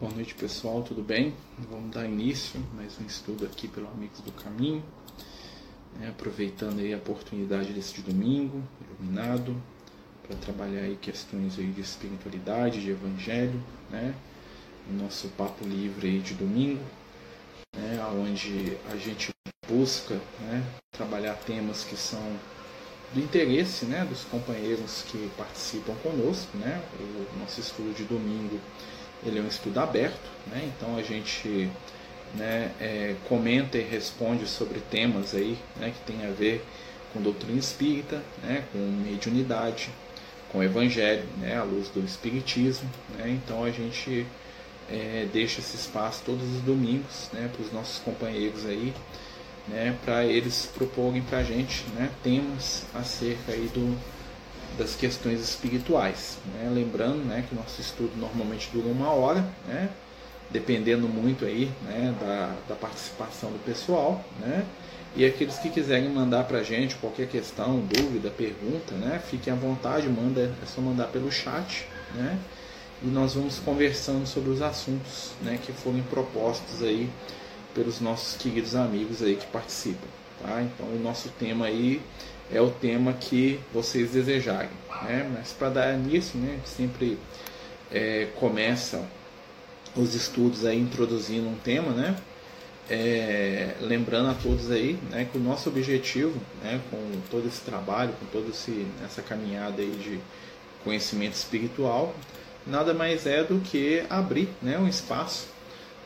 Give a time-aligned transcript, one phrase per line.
[0.00, 1.34] Boa noite pessoal, tudo bem?
[1.68, 4.80] Vamos dar início a mais um estudo aqui pelo Amigos do Caminho,
[5.98, 6.10] né?
[6.10, 9.60] aproveitando aí a oportunidade desse domingo, iluminado,
[10.22, 14.14] para trabalhar aí questões aí de espiritualidade, de evangelho, né?
[14.88, 16.84] O nosso papo livre aí de domingo,
[17.76, 17.98] né?
[18.14, 19.30] onde a gente
[19.66, 20.64] busca né?
[20.92, 22.22] trabalhar temas que são
[23.12, 24.04] do interesse né?
[24.04, 26.80] dos companheiros que participam conosco, né?
[27.00, 28.60] O nosso estudo de domingo
[29.24, 30.70] ele é um estudo aberto, né?
[30.76, 31.70] então a gente
[32.34, 36.64] né, é, comenta e responde sobre temas aí né, que tem a ver
[37.12, 39.90] com doutrina espírita, né, com mediunidade,
[40.50, 42.88] com evangelho, né, à luz do espiritismo.
[43.16, 43.30] Né?
[43.30, 44.26] Então a gente
[44.90, 48.94] é, deixa esse espaço todos os domingos né, para os nossos companheiros aí,
[49.66, 53.96] né, para eles proporem para a gente né, temas acerca aí do,
[54.78, 56.38] das questões espirituais.
[56.54, 56.70] Né?
[56.72, 59.90] Lembrando né, que nosso estudo normalmente dura uma hora, né?
[60.50, 64.24] dependendo muito aí né, da, da participação do pessoal.
[64.40, 64.64] Né?
[65.16, 69.20] E aqueles que quiserem mandar para a gente qualquer questão, dúvida, pergunta, né?
[69.28, 71.86] fiquem à vontade, manda, é só mandar pelo chat.
[72.14, 72.38] Né?
[73.02, 77.08] E nós vamos conversando sobre os assuntos né, que foram propostos aí
[77.74, 80.08] pelos nossos queridos amigos aí que participam.
[80.42, 80.62] Tá?
[80.62, 82.00] Então o nosso tema aí
[82.52, 84.70] é o tema que vocês desejarem.
[85.02, 85.30] Né?
[85.36, 87.18] Mas para dar início, né, sempre
[87.90, 89.04] é, começa
[89.96, 92.16] os estudos aí introduzindo um tema, né?
[92.90, 98.14] É, lembrando a todos aí né, que o nosso objetivo né, com todo esse trabalho,
[98.18, 98.48] com toda
[99.04, 100.18] essa caminhada aí de
[100.82, 102.14] conhecimento espiritual,
[102.66, 105.48] nada mais é do que abrir né, um espaço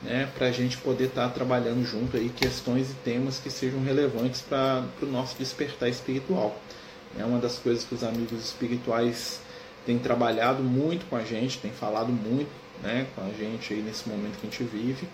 [0.02, 3.82] né, para a gente poder estar tá trabalhando junto aí questões e temas que sejam
[3.82, 6.56] relevantes para o nosso despertar espiritual.
[7.18, 9.40] É uma das coisas que os amigos espirituais
[9.84, 12.50] têm trabalhado muito com a gente, têm falado muito
[12.82, 15.08] né, com a gente aí nesse momento que a gente vive,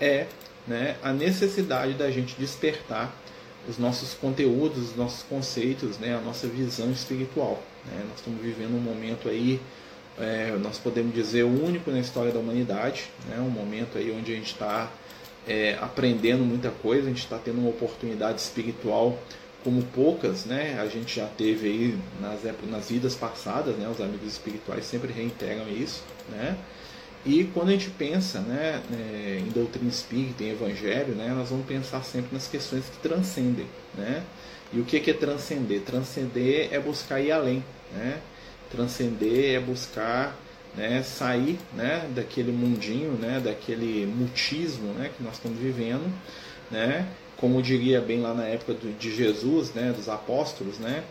[0.00, 0.26] é
[0.66, 3.12] né, a necessidade da gente despertar
[3.68, 7.62] os nossos conteúdos, os nossos conceitos, né, a nossa visão espiritual.
[7.86, 8.04] Né?
[8.08, 9.60] Nós estamos vivendo um momento aí
[10.20, 13.04] é, nós podemos dizer, único na história da humanidade.
[13.28, 13.38] Né?
[13.38, 14.90] Um momento aí onde a gente está
[15.46, 19.18] é, aprendendo muita coisa, a gente está tendo uma oportunidade espiritual
[19.64, 20.78] como poucas, né?
[20.80, 22.40] A gente já teve aí nas,
[22.70, 23.88] nas vidas passadas, né?
[23.88, 26.56] Os amigos espirituais sempre reiteram isso, né?
[27.26, 31.66] E quando a gente pensa, né, é, em doutrina espírita, em evangelho, né, nós vamos
[31.66, 34.22] pensar sempre nas questões que transcendem, né?
[34.72, 35.80] E o que é transcender?
[35.80, 38.20] Transcender é buscar ir além, né?
[38.70, 40.36] Transcender é buscar
[40.76, 46.12] né, sair né, daquele mundinho, né, daquele mutismo né, que nós estamos vivendo,
[46.70, 51.02] né, como diria bem lá na época de Jesus, né, dos apóstolos, né,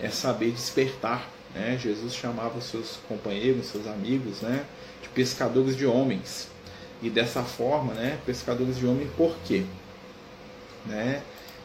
[0.00, 1.28] é saber despertar.
[1.54, 1.78] Né?
[1.80, 4.64] Jesus chamava seus companheiros, seus amigos, né,
[5.02, 6.48] de pescadores de homens.
[7.02, 9.64] E dessa forma, né, pescadores de homens, por quê?
[10.84, 11.22] Né?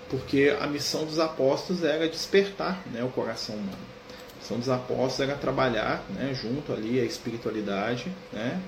[0.10, 3.91] Porque a missão dos apóstolos era despertar né, o coração humano
[4.52, 8.60] missão dos apóstolos era trabalhar né, junto ali a espiritualidade, né,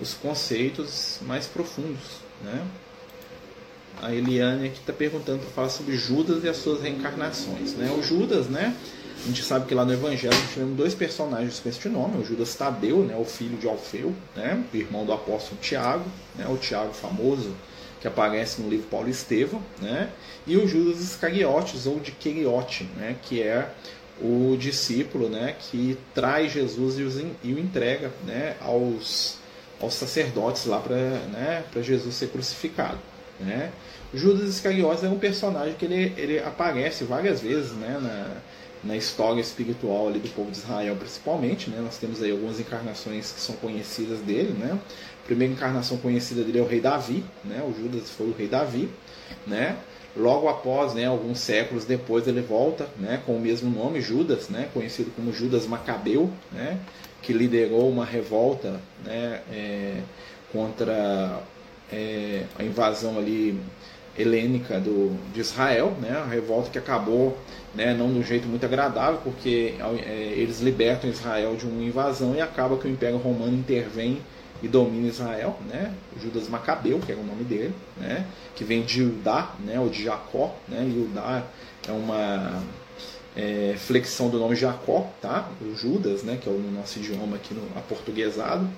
[0.00, 2.20] os conceitos mais profundos.
[2.42, 2.66] Né.
[4.02, 7.74] A Eliane aqui está perguntando para falar sobre Judas e as suas reencarnações.
[7.74, 7.90] Né.
[7.98, 8.74] O Judas, né,
[9.22, 12.54] a gente sabe que lá no Evangelho tivemos dois personagens com este nome, o Judas
[12.54, 16.04] Tadeu, né, o filho de Alfeu, né, o irmão do apóstolo Tiago,
[16.36, 17.54] né, o Tiago famoso,
[18.00, 20.08] que aparece no livro Paulo Estevão, né,
[20.46, 23.70] e o Judas Iscariotes, ou de Queriote, né, que é
[24.20, 29.38] o discípulo né, que traz Jesus e, os, e o entrega né, aos,
[29.80, 32.98] aos sacerdotes lá para né, Jesus ser crucificado.
[33.38, 33.72] Né?
[34.12, 38.36] Judas Iscariotes é um personagem que ele, ele aparece várias vezes né, na,
[38.82, 41.70] na história espiritual ali do povo de Israel, principalmente.
[41.70, 41.80] Né?
[41.80, 44.52] Nós temos aí algumas encarnações que são conhecidas dele.
[44.52, 44.78] Né?
[45.22, 47.24] A primeira encarnação conhecida dele é o rei Davi.
[47.44, 47.62] Né?
[47.62, 48.88] O Judas foi o rei Davi.
[49.46, 49.76] Né?
[50.16, 54.68] Logo após, né, alguns séculos depois, ele volta né, com o mesmo nome, Judas, né,
[54.74, 56.78] conhecido como Judas Macabeu, né,
[57.22, 60.00] que liderou uma revolta né, é,
[60.52, 61.40] contra
[61.92, 63.60] é, a invasão ali
[64.18, 67.38] helênica do, de Israel, né, a revolta que acabou
[67.74, 69.74] né, não de um jeito muito agradável, porque
[70.04, 74.20] é, eles libertam Israel de uma invasão e acaba que o Império Romano intervém
[74.62, 75.94] e domina Israel, né?
[76.20, 78.26] Judas Macabeu, que é o nome dele, né?
[78.54, 79.80] Que vem de Judá, né?
[79.80, 80.88] Ou de Jacó, né?
[80.92, 81.44] Judá
[81.88, 82.62] é uma
[83.36, 85.48] é, flexão do nome Jacó, tá?
[85.60, 86.38] O Judas, né?
[86.40, 88.68] Que é o nosso idioma aqui no aportuguesado.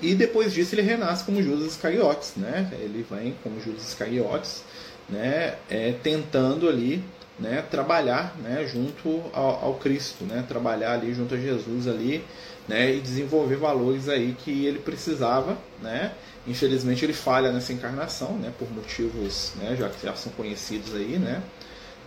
[0.00, 2.70] E depois disso ele renasce como Judas Iscariotes, né?
[2.72, 4.62] Ele vem como Judas Iscariotes,
[5.08, 5.56] né?
[5.68, 7.02] É, tentando ali
[7.38, 12.24] né, trabalhar né, junto ao, ao, Cristo, né, trabalhar ali junto a Jesus ali,
[12.68, 16.12] né, e desenvolver valores aí que ele precisava, né.
[16.46, 21.18] Infelizmente ele falha nessa encarnação, né, por motivos, né, já que já são conhecidos aí,
[21.18, 21.42] né.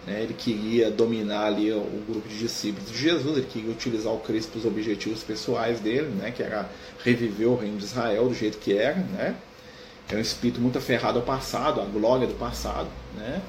[0.07, 4.19] né ele queria dominar ali o grupo de discípulos de Jesus, ele queria utilizar o
[4.19, 6.69] Cristo para os objetivos pessoais dele, né, que era
[7.03, 9.35] reviver o reino de Israel do jeito que era, né.
[10.11, 13.41] É um espírito muito aferrado ao passado, à glória do passado, né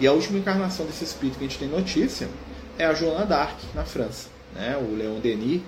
[0.00, 2.28] e a última encarnação desse espírito que a gente tem notícia
[2.78, 4.28] é a Joana d'Arc, na França.
[4.54, 4.76] Né?
[4.76, 5.60] O Leon Denis,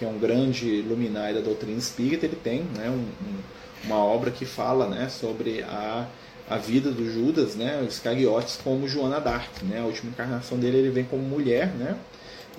[0.00, 3.38] que é um grande luminário da doutrina espírita, ele tem né, um, um,
[3.84, 6.06] uma obra que fala né, sobre a,
[6.48, 9.62] a vida do Judas, né, os Iscariotes, como Joana d'Arc.
[9.62, 9.78] Né?
[9.78, 11.98] A última encarnação dele ele vem como mulher, né?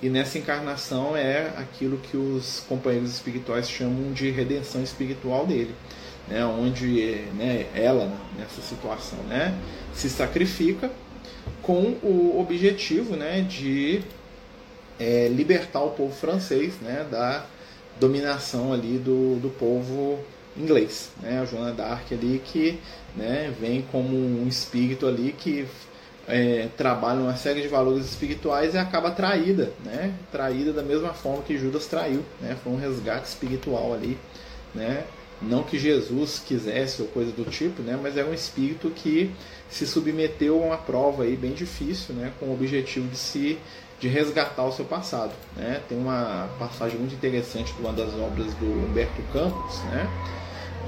[0.00, 5.74] e nessa encarnação é aquilo que os companheiros espirituais chamam de redenção espiritual dele.
[6.28, 9.52] Né, onde né, ela, nessa situação, né,
[9.92, 10.88] se sacrifica
[11.60, 14.00] com o objetivo né, de
[14.98, 17.44] é, libertar o povo francês né, da
[17.98, 20.18] dominação ali do, do povo
[20.56, 21.10] inglês.
[21.20, 21.40] Né?
[21.40, 22.78] A Joana d'Arc ali que
[23.16, 25.66] né, vem como um espírito ali que
[26.26, 30.14] é, trabalha uma série de valores espirituais e acaba traída, né?
[30.30, 32.22] traída da mesma forma que Judas traiu.
[32.40, 32.56] Né?
[32.62, 34.18] Foi um resgate espiritual ali.
[34.74, 35.04] Né?
[35.40, 37.98] Não que Jesus quisesse ou coisa do tipo, né?
[38.00, 39.30] mas é um espírito que
[39.68, 42.32] se submeteu a uma prova aí bem difícil, né?
[42.38, 43.58] com o objetivo de se
[44.02, 45.30] de resgatar o seu passado.
[45.56, 45.80] Né?
[45.88, 50.10] Tem uma passagem muito interessante de uma das obras do Humberto Campos, né?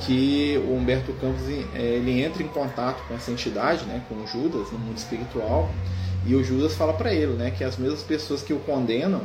[0.01, 1.43] que o Humberto Campos
[1.75, 4.03] ele entra em contato com essa entidade, né?
[4.09, 5.71] com Judas no mundo espiritual,
[6.27, 9.21] e o Judas fala para ele, né, que as mesmas pessoas que o condenam,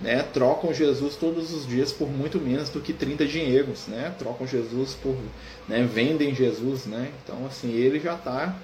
[0.00, 4.14] né, trocam Jesus todos os dias por muito menos do que 30 dinheiros, né?
[4.20, 5.16] Trocam Jesus por,
[5.68, 7.10] né, vendem Jesus, né?
[7.24, 8.54] Então assim, ele já está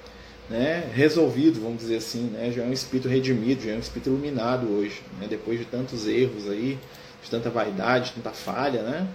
[0.50, 2.50] né, resolvido, vamos dizer assim, né?
[2.50, 5.26] Já é um espírito redimido, já é um espírito iluminado hoje, né?
[5.30, 6.76] Depois de tantos erros aí,
[7.22, 9.06] de tanta vaidade, tanta falha, né?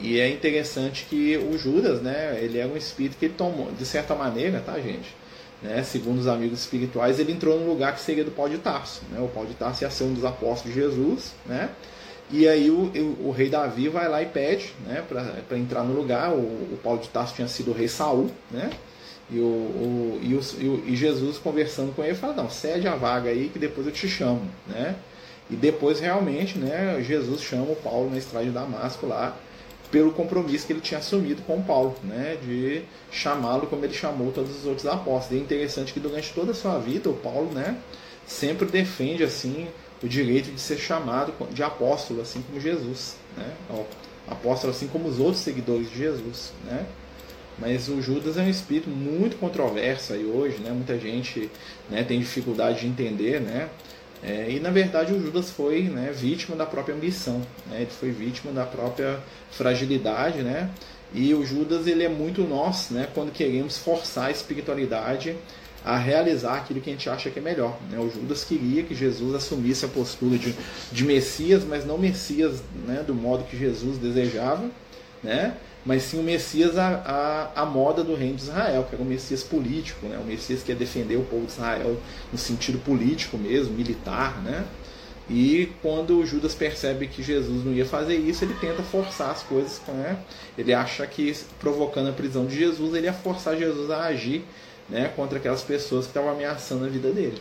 [0.00, 3.86] E é interessante que o Judas, né, ele é um espírito que ele tomou, de
[3.86, 5.14] certa maneira, tá, gente?
[5.64, 9.00] né, segundo os amigos espirituais, ele entrou no lugar que seria do Paulo de Tarso.
[9.10, 9.18] Né?
[9.18, 11.70] O Paulo de Tarso ia ser um dos apóstolos de Jesus, né?
[12.30, 15.94] E aí o, o, o rei Davi vai lá e pede né, para entrar no
[15.94, 16.32] lugar.
[16.32, 16.38] O,
[16.82, 18.70] o, de Tarso tinha sido o rei Saul, né?
[19.30, 23.30] E, o, o, e, o, e Jesus conversando com ele fala, não, cede a vaga
[23.30, 24.96] aí que depois eu te chamo, né?
[25.50, 29.36] E depois realmente, né, Jesus chama o Paulo na estrada de Damasco lá
[29.90, 32.82] pelo compromisso que ele tinha assumido com Paulo, né, de
[33.12, 35.32] chamá-lo como ele chamou todos os outros apóstolos.
[35.32, 37.78] E é interessante que durante toda a sua vida o Paulo, né,
[38.26, 39.68] sempre defende assim
[40.02, 43.54] o direito de ser chamado de apóstolo, assim como Jesus, né,
[44.26, 46.84] apóstolo assim como os outros seguidores de Jesus, né.
[47.58, 50.70] Mas o Judas é um espírito muito controverso aí hoje, né?
[50.70, 51.50] Muita gente
[51.88, 53.68] né, tem dificuldade de entender, né?
[54.22, 57.82] É, e na verdade o Judas foi né, vítima da própria ambição, né?
[57.82, 59.20] ele foi vítima da própria
[59.50, 60.70] fragilidade, né?
[61.12, 63.06] E o Judas ele é muito nós, né?
[63.14, 65.36] Quando queremos forçar a espiritualidade
[65.84, 67.78] a realizar aquilo que a gente acha que é melhor.
[67.90, 67.98] Né?
[67.98, 70.54] O Judas queria que Jesus assumisse a postura de,
[70.90, 74.70] de Messias, mas não Messias né, do modo que Jesus desejava,
[75.24, 75.56] né?
[75.84, 79.06] mas sim o Messias a, a, a, moda do reino de Israel, que era o
[79.06, 80.18] Messias político, né?
[80.18, 82.00] o Messias que ia defender o povo de Israel
[82.32, 84.42] no sentido político mesmo, militar.
[84.42, 84.64] Né?
[85.28, 89.80] E quando Judas percebe que Jesus não ia fazer isso, ele tenta forçar as coisas.
[89.88, 90.18] Né?
[90.56, 94.44] Ele acha que provocando a prisão de Jesus, ele ia forçar Jesus a agir
[94.88, 97.40] né, contra aquelas pessoas que estavam ameaçando a vida dele.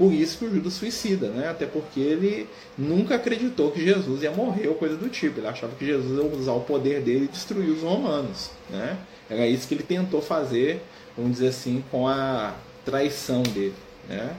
[0.00, 1.50] Por isso que o Judas suicida, né?
[1.50, 5.38] Até porque ele nunca acreditou que Jesus ia morrer ou coisa do tipo.
[5.38, 8.96] Ele achava que Jesus ia usar o poder dele e destruir os romanos, né?
[9.28, 10.82] Era isso que ele tentou fazer,
[11.14, 13.74] vamos dizer assim, com a traição dele,
[14.08, 14.34] né?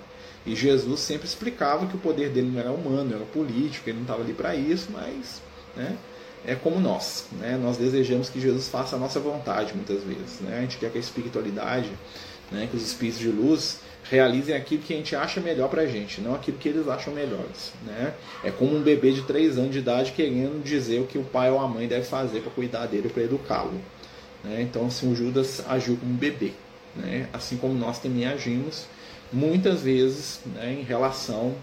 [0.47, 4.05] E Jesus sempre explicava que o poder dele não era humano, era político, ele não
[4.05, 5.43] estava ali para isso, mas,
[5.77, 5.95] né?
[6.43, 7.55] É como nós, né?
[7.61, 10.57] Nós desejamos que Jesus faça a nossa vontade muitas vezes, né?
[10.57, 11.91] A gente quer que a espiritualidade,
[12.51, 12.67] né?
[12.71, 13.77] Que os espíritos de luz
[14.11, 17.71] realizem aquilo que a gente acha melhor pra gente, não aquilo que eles acham melhores.
[17.85, 18.13] Né?
[18.43, 21.49] É como um bebê de 3 anos de idade querendo dizer o que o pai
[21.49, 23.79] ou a mãe deve fazer para cuidar dele, para educá-lo.
[24.43, 24.61] Né?
[24.63, 26.51] Então, assim, o Judas agiu como um bebê,
[26.93, 27.29] né?
[27.31, 28.85] assim como nós também agimos
[29.31, 31.55] muitas vezes né, em relação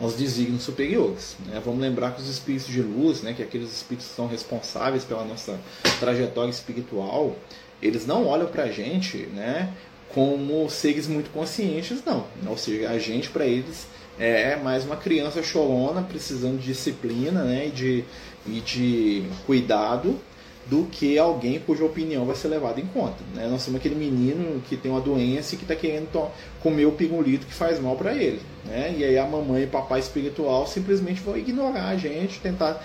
[0.00, 1.36] aos desígnios superiores.
[1.46, 1.62] Né?
[1.64, 5.24] Vamos lembrar que os espíritos de luz, né, que aqueles espíritos que são responsáveis pela
[5.24, 5.60] nossa
[6.00, 7.36] trajetória espiritual,
[7.80, 9.72] eles não olham para a gente né,
[10.14, 12.26] como seres muito conscientes, não.
[12.46, 13.86] Ou seja, a gente, para eles,
[14.18, 18.04] é mais uma criança chorona, precisando de disciplina né, e, de,
[18.46, 20.18] e de cuidado,
[20.66, 23.16] do que alguém cuja opinião vai ser levada em conta.
[23.34, 23.48] Né?
[23.48, 26.30] Nós temos aquele menino que tem uma doença e que está querendo
[26.62, 28.40] comer o pingulito que faz mal para ele.
[28.64, 28.94] Né?
[28.96, 32.84] E aí a mamãe e papai espiritual simplesmente vão ignorar a gente, tentar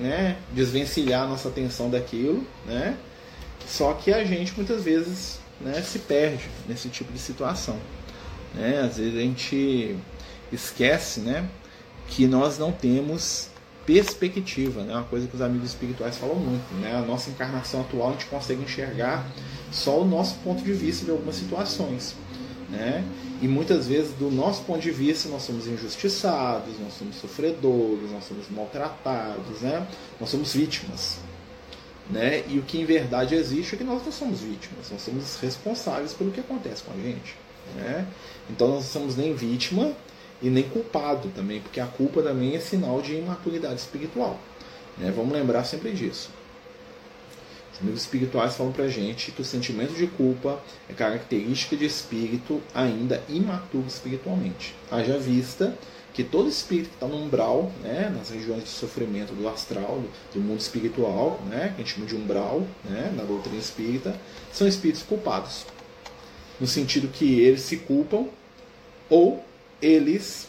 [0.00, 2.44] né, desvencilhar nossa atenção daquilo.
[2.66, 2.96] Né?
[3.66, 7.78] Só que a gente muitas vezes né, se perde nesse tipo de situação.
[8.54, 8.80] Né?
[8.80, 9.96] Às vezes a gente
[10.52, 11.48] esquece né,
[12.08, 13.48] que nós não temos
[13.86, 14.94] perspectiva, né?
[14.94, 16.72] uma coisa que os amigos espirituais falam muito.
[16.80, 16.94] Né?
[16.94, 19.26] A nossa encarnação atual a gente consegue enxergar
[19.70, 22.14] só o nosso ponto de vista de algumas situações.
[22.70, 23.04] Né?
[23.42, 28.24] E muitas vezes, do nosso ponto de vista, nós somos injustiçados, nós somos sofredores, nós
[28.24, 29.86] somos maltratados, né?
[30.18, 31.18] nós somos vítimas.
[32.10, 32.44] Né?
[32.48, 36.12] E o que em verdade existe é que nós não somos vítimas, nós somos responsáveis
[36.12, 37.34] pelo que acontece com a gente.
[37.74, 38.06] Né?
[38.50, 39.92] Então nós não somos nem vítima
[40.42, 44.38] e nem culpado também, porque a culpa também é sinal de imaturidade espiritual.
[44.98, 45.12] Né?
[45.14, 46.30] Vamos lembrar sempre disso.
[47.72, 52.60] Os amigos espirituais falam pra gente que o sentimento de culpa é característica de espírito
[52.72, 54.74] ainda imaturo espiritualmente.
[54.90, 55.76] Haja vista
[56.14, 60.00] que todo espírito que está no umbral, né, nas regiões de sofrimento do astral,
[60.32, 64.14] do, mundo espiritual, né, que a gente chama de umbral, né, na doutrina espírita,
[64.52, 65.66] são espíritos culpados.
[66.60, 68.28] No sentido que eles se culpam
[69.10, 69.44] ou
[69.82, 70.48] eles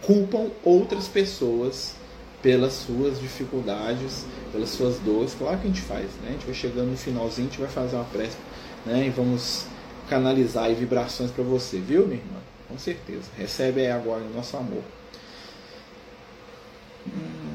[0.00, 1.94] culpam outras pessoas
[2.42, 5.34] pelas suas dificuldades, pelas suas dores.
[5.34, 6.28] Claro que a gente faz, né?
[6.28, 8.38] A gente vai chegando no finalzinho, a gente vai fazer uma prece,
[8.86, 9.06] né?
[9.06, 9.66] E vamos
[10.08, 12.49] canalizar aí vibrações para você, viu, minha irmã?
[12.70, 13.28] Com certeza.
[13.36, 14.82] Recebe aí agora o nosso amor.
[17.06, 17.50] Hum.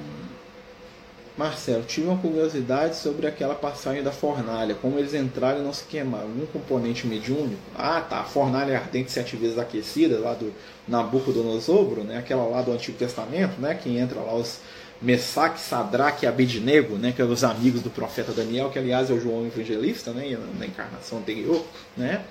[1.37, 5.83] Marcelo, tive uma curiosidade sobre aquela passagem da fornalha, como eles entraram e não se
[5.83, 6.27] queimaram.
[6.27, 7.61] Um componente mediúnico?
[7.77, 10.53] Ah, tá, a fornalha ardente sete vezes aquecida, lá do
[10.87, 12.17] Nabucodonosor, né?
[12.17, 13.75] aquela lá do Antigo Testamento, né?
[13.75, 14.59] que entra lá os
[15.01, 17.11] Messaque, Sadraque e Abednego, né?
[17.13, 20.37] que eram os amigos do profeta Daniel, que aliás é o João Evangelista, né?
[20.57, 21.65] na encarnação anterior.
[21.97, 22.23] Né?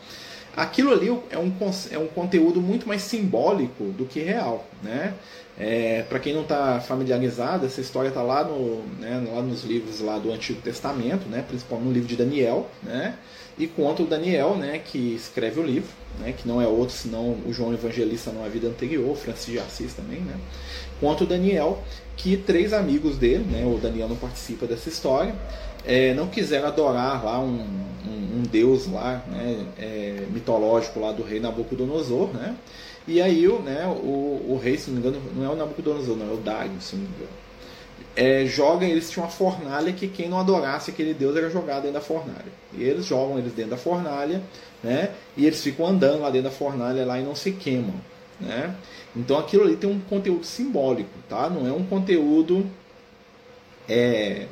[0.57, 1.53] Aquilo ali é um,
[1.91, 4.65] é um conteúdo muito mais simbólico do que real.
[4.83, 5.15] Né?
[5.59, 10.01] É, para quem não está familiarizado, essa história está lá, no, né, lá nos livros
[10.01, 13.15] lá do Antigo Testamento, né, principalmente no livro de Daniel, né,
[13.57, 17.37] e conta o Daniel, né, que escreve o livro, né, que não é outro senão
[17.47, 20.35] o João Evangelista numa vida anterior, Francis de Assis também, né,
[21.01, 21.81] conta o Daniel
[22.17, 25.37] que três amigos dele, né, o Daniel não participa dessa história,
[25.85, 27.59] é, não quiseram adorar lá um,
[28.07, 32.57] um, um deus lá, né, é, mitológico lá do rei Nabucodonosor, né,
[33.07, 36.31] e aí né, o, o rei, se não me engano, não é o Nabucodonosor, não,
[36.31, 37.45] é o Dario, se não me engano.
[38.17, 41.95] É, joga, eles tinham uma fornalha que quem não adorasse aquele deus era jogado dentro
[41.95, 42.53] da fornalha.
[42.73, 44.41] E eles jogam eles dentro da fornalha,
[44.83, 45.11] né?
[45.37, 47.95] E eles ficam andando lá dentro da fornalha lá e não se queimam,
[48.41, 48.75] né?
[49.17, 51.51] Então aquilo ali tem um conteúdo simbólico, tá?
[51.51, 52.65] Não é um conteúdo
[53.89, 54.47] é,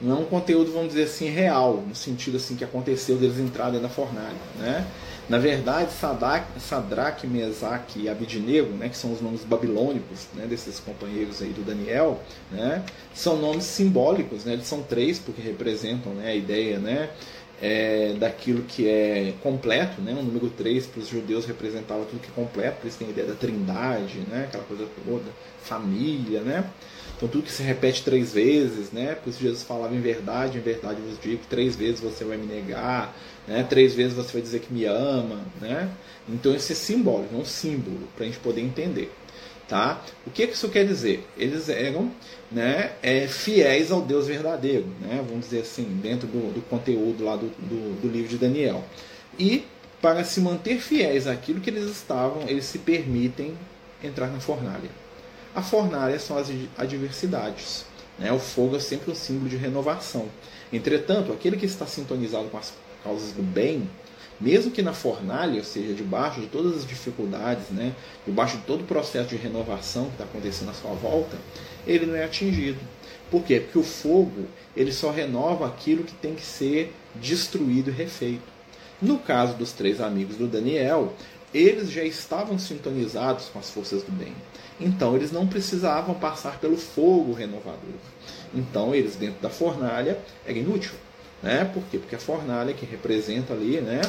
[0.00, 3.88] não um conteúdo, vamos dizer assim, real, no sentido assim que aconteceu deles entrarem da
[3.88, 4.86] fornalha, né?
[5.28, 10.78] Na verdade, Sadak, Sadraque, Mesaque e Abidnego, né, que são os nomes babilônicos né, desses
[10.78, 12.20] companheiros aí do Daniel,
[12.52, 17.10] né, são nomes simbólicos, né, eles são três porque representam né, a ideia né,
[17.60, 22.28] é, daquilo que é completo, né, o número três para os judeus representava tudo que
[22.28, 25.24] é completo, eles têm a ideia da trindade, né, aquela coisa toda,
[25.62, 26.70] família, né,
[27.16, 29.14] então tudo que se repete três vezes, né?
[29.14, 32.46] Por isso Jesus falava em verdade, em verdade vos digo, três vezes você vai me
[32.46, 33.16] negar,
[33.48, 33.64] né?
[33.68, 35.88] Três vezes você vai dizer que me ama, né?
[36.28, 39.10] Então esse é simbólico, é um símbolo para a gente poder entender,
[39.68, 40.02] tá?
[40.26, 41.26] O que, isso quer dizer?
[41.36, 42.10] Eles eram,
[42.50, 42.92] né?
[43.02, 45.24] É, fiéis ao Deus verdadeiro, né?
[45.28, 48.84] Vamos dizer assim, dentro do, do conteúdo lá do, do, do livro de Daniel.
[49.38, 49.64] E
[50.00, 53.56] para se manter fiéis àquilo que eles estavam, eles se permitem
[54.02, 54.90] entrar na fornalha.
[55.54, 57.86] A fornalha são as adversidades.
[58.18, 58.30] Né?
[58.32, 60.26] O fogo é sempre um símbolo de renovação.
[60.72, 63.88] Entretanto, aquele que está sintonizado com as causas do bem,
[64.40, 67.94] mesmo que na fornalha, ou seja, debaixo de todas as dificuldades, né,
[68.26, 71.36] debaixo de todo o processo de renovação que está acontecendo à sua volta,
[71.86, 72.78] ele não é atingido.
[73.30, 73.60] Por quê?
[73.60, 78.56] Porque o fogo ele só renova aquilo que tem que ser destruído e refeito.
[79.00, 81.12] No caso dos três amigos do Daniel,
[81.52, 84.32] eles já estavam sintonizados com as forças do bem.
[84.80, 87.98] Então eles não precisavam passar pelo fogo renovador.
[88.54, 90.92] Então eles dentro da fornalha era inútil.
[91.42, 91.64] Né?
[91.72, 91.98] Por quê?
[91.98, 94.00] Porque a fornalha que representa ali, né?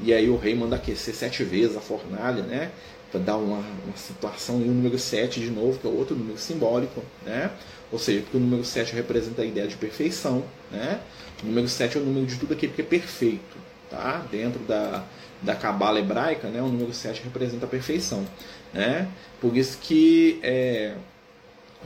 [0.00, 2.70] E aí o rei manda aquecer sete vezes a fornalha, né?
[3.10, 6.36] Para dar uma, uma situação e o número 7 de novo, que é outro número
[6.38, 7.50] simbólico, né?
[7.92, 11.00] Ou seja, porque o número 7 representa a ideia de perfeição, né?
[11.42, 13.56] O número 7 é o número de tudo aquilo que é perfeito,
[13.88, 14.26] tá?
[14.30, 15.04] Dentro da,
[15.40, 16.60] da cabala hebraica, né?
[16.60, 18.26] O número 7 representa a perfeição.
[18.74, 19.08] Né?
[19.40, 20.94] Por isso que é,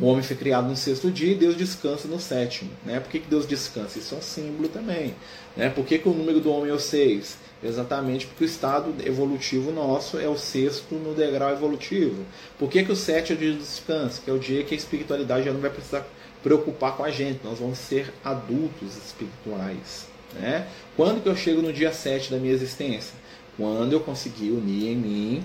[0.00, 2.70] O homem foi criado no sexto dia e Deus descansa no sétimo.
[2.84, 3.00] Né?
[3.00, 3.98] Por que, que Deus descansa?
[3.98, 5.14] Isso é um símbolo também.
[5.56, 5.70] Né?
[5.70, 7.36] Por que, que o número do homem é o seis?
[7.62, 12.24] Exatamente porque o estado evolutivo nosso é o sexto no degrau evolutivo.
[12.56, 14.22] Por que, que o sete é o dia do descanso?
[14.22, 16.06] Que é o dia que a espiritualidade já não vai precisar
[16.44, 17.40] preocupar com a gente.
[17.42, 20.06] Nós vamos ser adultos espirituais.
[20.34, 20.68] Né?
[20.96, 23.14] Quando que eu chego no dia 7 da minha existência?
[23.56, 25.44] Quando eu conseguir unir em mim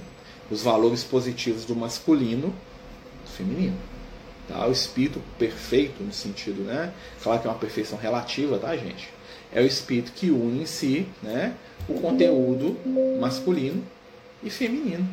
[0.52, 2.54] os valores positivos do masculino
[3.26, 3.93] do feminino.
[4.48, 4.68] Tá?
[4.68, 6.94] O espírito perfeito, no sentido, né?
[7.22, 9.10] Claro que é uma perfeição relativa, tá, gente?
[9.54, 11.54] É o espírito que une em si né,
[11.88, 12.78] o conteúdo
[13.20, 13.84] masculino
[14.42, 15.08] e feminino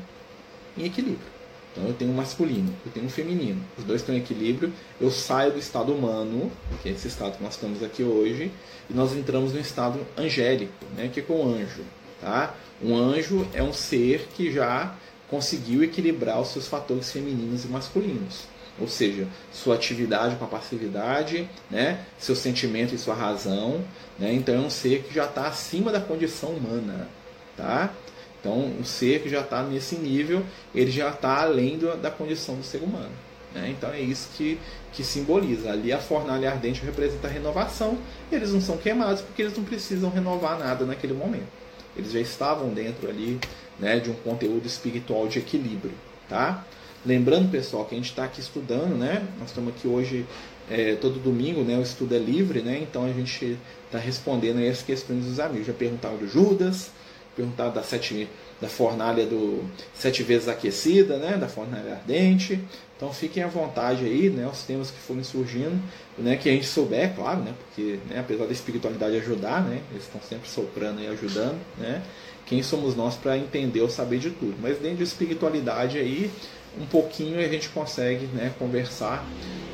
[0.77, 1.41] em equilíbrio.
[1.73, 3.63] Então eu tenho um masculino, eu tenho um feminino.
[3.79, 4.73] Os dois estão em equilíbrio.
[5.01, 6.51] Eu saio do estado humano,
[6.83, 8.51] que é esse estado que nós estamos aqui hoje,
[8.89, 11.85] e nós entramos no estado angélico, né, que é com o anjo.
[12.21, 12.55] Tá?
[12.83, 14.95] Um anjo é um ser que já
[15.29, 18.49] conseguiu equilibrar os seus fatores femininos e masculinos.
[18.81, 22.05] Ou seja, sua atividade com a passividade, né?
[22.19, 23.85] seu sentimento e sua razão.
[24.19, 24.33] Né?
[24.33, 27.09] Então é um ser que já está acima da condição humana.
[27.57, 27.93] Tá?
[28.41, 30.43] Então, um ser que já está nesse nível,
[30.75, 33.13] ele já está além do, da condição do ser humano.
[33.55, 33.75] Né?
[33.77, 34.59] Então é isso que,
[34.93, 35.71] que simboliza.
[35.71, 37.99] Ali a fornalha ardente representa a renovação.
[38.33, 41.49] Eles não são queimados porque eles não precisam renovar nada naquele momento.
[41.97, 43.39] Eles já estavam dentro ali
[43.79, 45.93] né, de um conteúdo espiritual de equilíbrio.
[46.29, 46.65] Tá?
[47.05, 49.27] Lembrando, pessoal, que a gente está aqui estudando, né?
[49.39, 50.27] Nós estamos aqui hoje,
[50.71, 51.79] é, todo domingo, né?
[51.79, 52.79] O estudo é livre, né?
[52.83, 55.67] Então a gente está respondendo aí as questões dos amigos.
[55.67, 56.91] Já perguntaram do Judas,
[57.35, 58.29] perguntaram da, sete,
[58.61, 59.65] da fornalha do
[59.95, 61.39] sete vezes aquecida, né?
[61.39, 62.61] Da fornalha ardente.
[62.99, 64.47] Então fiquem à vontade aí, né?
[64.47, 65.83] Os temas que forem surgindo,
[66.19, 66.37] né?
[66.37, 67.55] Que a gente souber, claro, né?
[67.59, 68.21] Porque, né?
[68.21, 69.81] apesar da espiritualidade ajudar, né?
[69.91, 72.03] Eles estão sempre soprando e ajudando, né?
[72.45, 74.57] Quem somos nós para entender ou saber de tudo?
[74.61, 76.31] Mas dentro de espiritualidade aí
[76.79, 79.25] um pouquinho a gente consegue né, conversar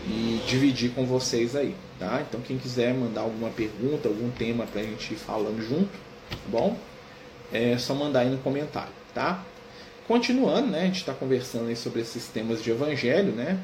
[0.07, 2.25] e dividir com vocês aí, tá?
[2.27, 5.91] Então quem quiser mandar alguma pergunta, algum tema para a gente ir falando junto,
[6.31, 6.77] tá bom?
[7.53, 9.45] É só mandar aí no comentário, tá?
[10.07, 10.83] Continuando, né?
[10.83, 13.61] A gente está conversando aí sobre esses temas de evangelho, né?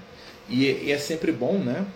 [0.49, 1.87] E, e é sempre bom, né?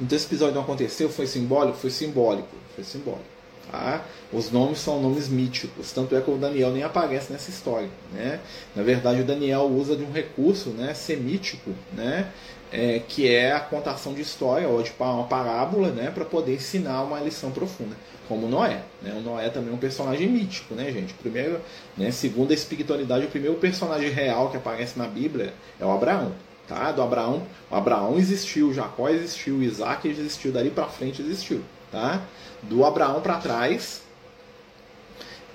[0.00, 1.78] Então esse episódio não aconteceu, foi simbólico?
[1.78, 3.31] Foi simbólico, foi simbólico.
[3.70, 4.04] Tá?
[4.32, 7.88] Os nomes são nomes míticos, tanto é que o Daniel nem aparece nessa história.
[8.12, 8.40] Né?
[8.74, 12.28] Na verdade, o Daniel usa de um recurso né, semítico, né,
[12.72, 17.02] é, que é a contação de história, ou de uma parábola, né, para poder ensinar
[17.02, 17.94] uma lição profunda,
[18.28, 18.82] como Noé.
[19.02, 19.14] Né?
[19.16, 21.14] O Noé também é um personagem mítico, né, gente?
[21.14, 21.60] Primeiro,
[21.96, 26.32] né, segundo a espiritualidade, o primeiro personagem real que aparece na Bíblia é o Abraão.
[26.66, 26.92] Tá?
[26.92, 31.62] Do Abraão, o Abraão existiu, Jacó existiu, Isaac existiu, dali para frente existiu.
[31.92, 32.22] Tá?
[32.62, 34.02] Do Abraão para trás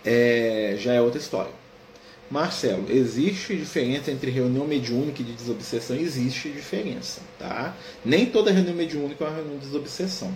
[0.06, 1.52] é, já é outra história.
[2.30, 5.96] Marcelo, existe diferença entre reunião mediúnica e de desobsessão?
[5.96, 7.74] Existe diferença, tá?
[8.04, 10.34] Nem toda reunião mediúnica é uma reunião de desobsessão.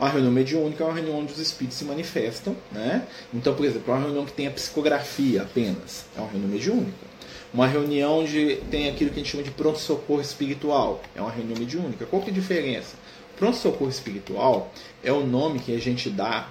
[0.00, 3.06] Uma reunião mediúnica é uma reunião onde os espíritos se manifestam, né?
[3.32, 7.14] Então, por exemplo, uma reunião que tem a psicografia apenas é uma reunião mediúnica.
[7.52, 11.58] Uma reunião onde tem aquilo que a gente chama de pronto-socorro espiritual é uma reunião
[11.58, 12.06] mediúnica.
[12.06, 12.96] Qual que é a diferença?
[13.36, 14.72] Pronto-socorro espiritual
[15.04, 16.48] é o nome que a gente dá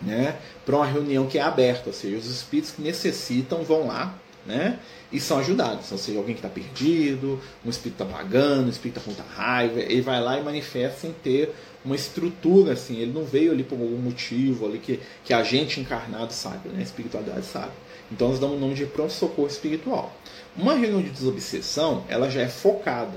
[0.00, 4.14] né, para uma reunião que é aberta, ou seja, os espíritos que necessitam vão lá
[4.46, 4.78] né,
[5.12, 5.90] e são ajudados.
[5.92, 9.34] Ou seja, alguém que está perdido, um espírito está pagando, um espírito está com muita
[9.34, 11.54] raiva, ele vai lá e manifesta sem ter
[11.84, 15.80] uma estrutura, assim, ele não veio ali por algum motivo ali que, que a gente
[15.80, 17.72] encarnado sabe, né, a espiritualidade sabe.
[18.10, 20.14] Então nós damos o nome de pronto-socorro espiritual.
[20.56, 23.14] Uma reunião de desobsessão, ela já é focada.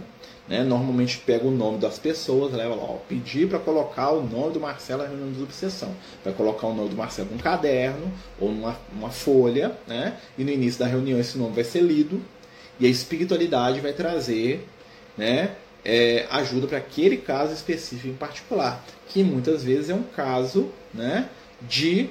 [0.48, 0.64] Né?
[0.64, 4.60] Normalmente pega o nome das pessoas, leva lá, ó, pedir para colocar o nome do
[4.60, 5.94] Marcelo na reunião de desobsessão.
[6.24, 10.18] Vai colocar o nome do Marcelo num caderno ou numa uma folha, né?
[10.38, 12.22] e no início da reunião esse nome vai ser lido,
[12.80, 14.68] e a espiritualidade vai trazer
[15.18, 15.52] né,
[15.86, 21.30] é, ajuda para aquele caso específico em particular, que muitas vezes é um caso né,
[21.62, 22.10] de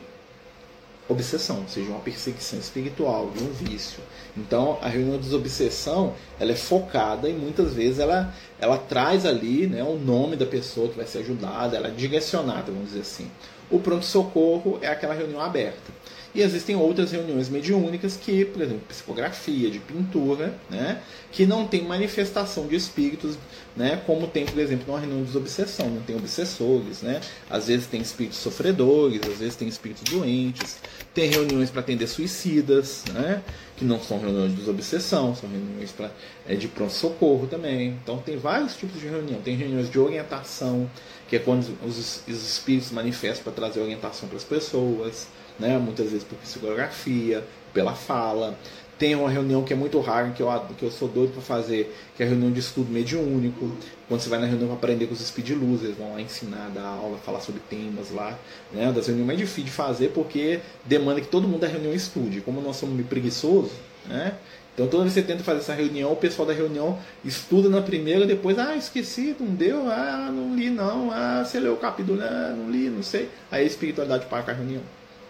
[1.10, 4.00] obsessão, ou seja, uma perseguição espiritual, de um vício.
[4.36, 9.66] Então, a reunião de desobsessão, ela é focada e muitas vezes ela, ela traz ali
[9.66, 13.30] né, o nome da pessoa que vai ser ajudada, ela é direcionada, vamos dizer assim.
[13.70, 15.99] O pronto-socorro é aquela reunião aberta.
[16.34, 21.82] E existem outras reuniões mediúnicas que, por exemplo, psicografia, de pintura, né, que não tem
[21.82, 23.36] manifestação de espíritos,
[23.76, 27.86] né, como tem, por exemplo, numa reunião de desobsessão, não tem obsessores, né, às vezes
[27.86, 30.76] tem espíritos sofredores, às vezes tem espíritos doentes,
[31.12, 33.42] tem reuniões para atender suicidas, né,
[33.76, 36.10] que não são reuniões de desobsessão, são reuniões pra,
[36.46, 37.98] é, de pronto-socorro também.
[38.02, 39.40] Então tem vários tipos de reunião.
[39.40, 40.88] Tem reuniões de orientação,
[41.26, 45.78] que é quando os, os espíritos manifestam para trazer orientação para as pessoas né?
[45.78, 48.56] muitas vezes por psicografia, pela fala.
[48.98, 51.96] Tem uma reunião que é muito rara, que eu, que eu sou doido para fazer,
[52.14, 53.72] que é a reunião de estudo mediúnico.
[54.06, 56.84] Quando você vai na reunião para aprender com os speed losers, vão lá ensinar, dar
[56.84, 58.38] aula, falar sobre temas lá.
[58.70, 58.92] Né?
[58.92, 62.42] Das reuniões mais difíceis de fazer porque demanda que todo mundo da reunião estude.
[62.42, 63.72] Como nós somos preguiçosos,
[64.06, 64.34] né?
[64.74, 67.82] Então toda vez que você tenta fazer essa reunião, o pessoal da reunião estuda na
[67.82, 72.20] primeira, depois, ah, esqueci, não deu, ah, não li não, ah, você leu o capítulo,
[72.22, 73.28] ah, não li, não sei.
[73.50, 74.82] Aí a espiritualidade para a reunião,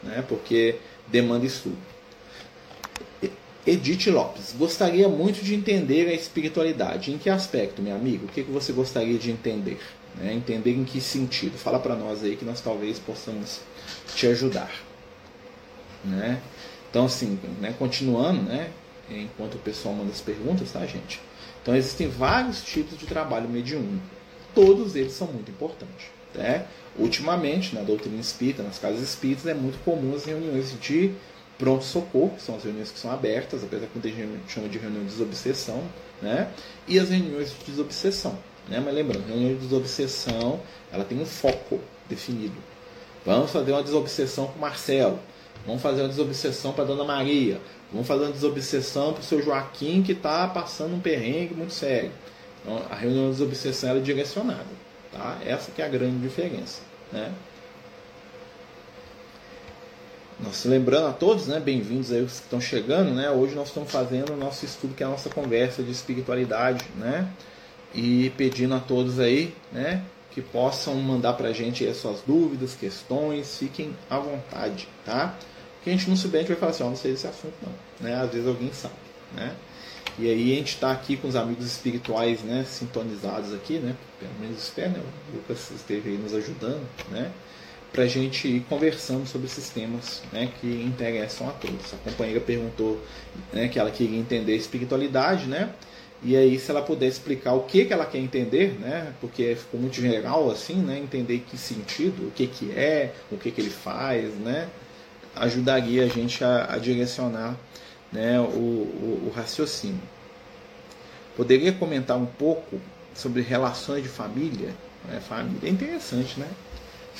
[0.02, 0.24] né?
[0.26, 0.76] Porque
[1.08, 1.78] demanda estudo.
[3.66, 7.12] Edith Lopes, gostaria muito de entender a espiritualidade.
[7.12, 8.26] Em que aspecto, meu amigo?
[8.26, 9.78] O que, que você gostaria de entender?
[10.16, 10.32] Né?
[10.32, 11.58] Entender em que sentido?
[11.58, 13.60] Fala para nós aí que nós talvez possamos
[14.14, 14.70] te ajudar.
[16.04, 16.40] Né?
[16.88, 18.70] Então, assim, né, continuando, né,
[19.10, 21.20] enquanto o pessoal manda as perguntas, tá, gente?
[21.62, 24.02] Então, existem vários tipos de trabalho mediúnico.
[24.54, 26.06] Todos eles são muito importantes.
[26.34, 26.66] Né?
[27.00, 31.12] Ultimamente, na doutrina espírita, nas casas espíritas, é muito comum as reuniões de
[31.56, 35.02] pronto-socorro, que são as reuniões que são abertas, apesar que muita gente chama de reunião
[35.02, 35.82] de desobsessão,
[36.20, 36.50] né?
[36.86, 38.38] e as reuniões de desobsessão.
[38.68, 38.82] Né?
[38.84, 40.60] Mas lembrando, reunião de desobsessão
[40.92, 42.56] ela tem um foco definido.
[43.24, 45.18] Vamos fazer uma desobsessão com o Marcelo,
[45.66, 47.60] vamos fazer uma desobsessão para a Dona Maria,
[47.90, 52.12] vamos fazer uma desobsessão para o seu Joaquim que está passando um perrengue muito sério.
[52.62, 54.90] Então, a reunião de desobsessão é direcionada.
[55.12, 55.38] Tá?
[55.44, 56.89] Essa que é a grande diferença.
[57.12, 57.32] Né?
[60.42, 63.30] Nós lembrando a todos, né, bem-vindos aí os que estão chegando, né?
[63.30, 67.28] Hoje nós estamos fazendo o nosso estudo que é a nossa conversa de espiritualidade, né?
[67.94, 72.74] E pedindo a todos aí, né, que possam mandar para a gente as suas dúvidas,
[72.74, 75.34] questões, fiquem à vontade, tá?
[75.84, 77.26] Que a gente não souber, a gente vai falar assim, ó, oh, não sei desse
[77.26, 78.14] assunto não, né?
[78.14, 78.94] Às vezes alguém sabe,
[79.34, 79.54] né?
[80.18, 83.94] E aí a gente está aqui com os amigos espirituais, né, sintonizados aqui, né?
[84.20, 85.02] Pelo menos espero, né?
[85.32, 87.32] O Lucas esteve aí nos ajudando, né?
[87.92, 91.92] para a gente ir conversando sobre esses temas né, que interessam a todos.
[91.92, 93.00] A companheira perguntou
[93.52, 95.70] né, que ela queria entender espiritualidade, né?
[96.22, 99.14] E aí, se ela puder explicar o que, que ela quer entender, né?
[99.22, 100.98] Porque ficou muito geral assim, né?
[100.98, 104.68] Entender que sentido, o que, que é, o que, que ele faz, né?
[105.34, 107.56] Ajudaria a gente a, a direcionar
[108.12, 110.02] né, o, o, o raciocínio.
[111.36, 112.78] Poderia comentar um pouco
[113.14, 114.74] sobre relações de família?
[115.08, 115.20] Né?
[115.20, 116.48] Família é interessante, né?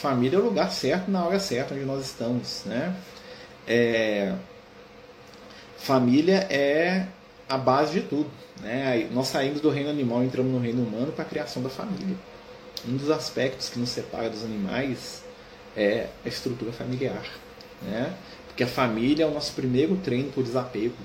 [0.01, 2.97] família é o lugar certo na hora certa onde nós estamos, né?
[3.67, 4.35] É,
[5.77, 7.07] família é
[7.49, 8.31] a base de tudo,
[8.63, 9.09] né?
[9.13, 12.17] Nós saímos do reino animal e entramos no reino humano para a criação da família.
[12.89, 15.23] Um dos aspectos que nos separa dos animais
[15.77, 17.25] é a estrutura familiar,
[17.83, 18.15] né?
[18.47, 20.97] Porque a família é o nosso primeiro treino por desapego,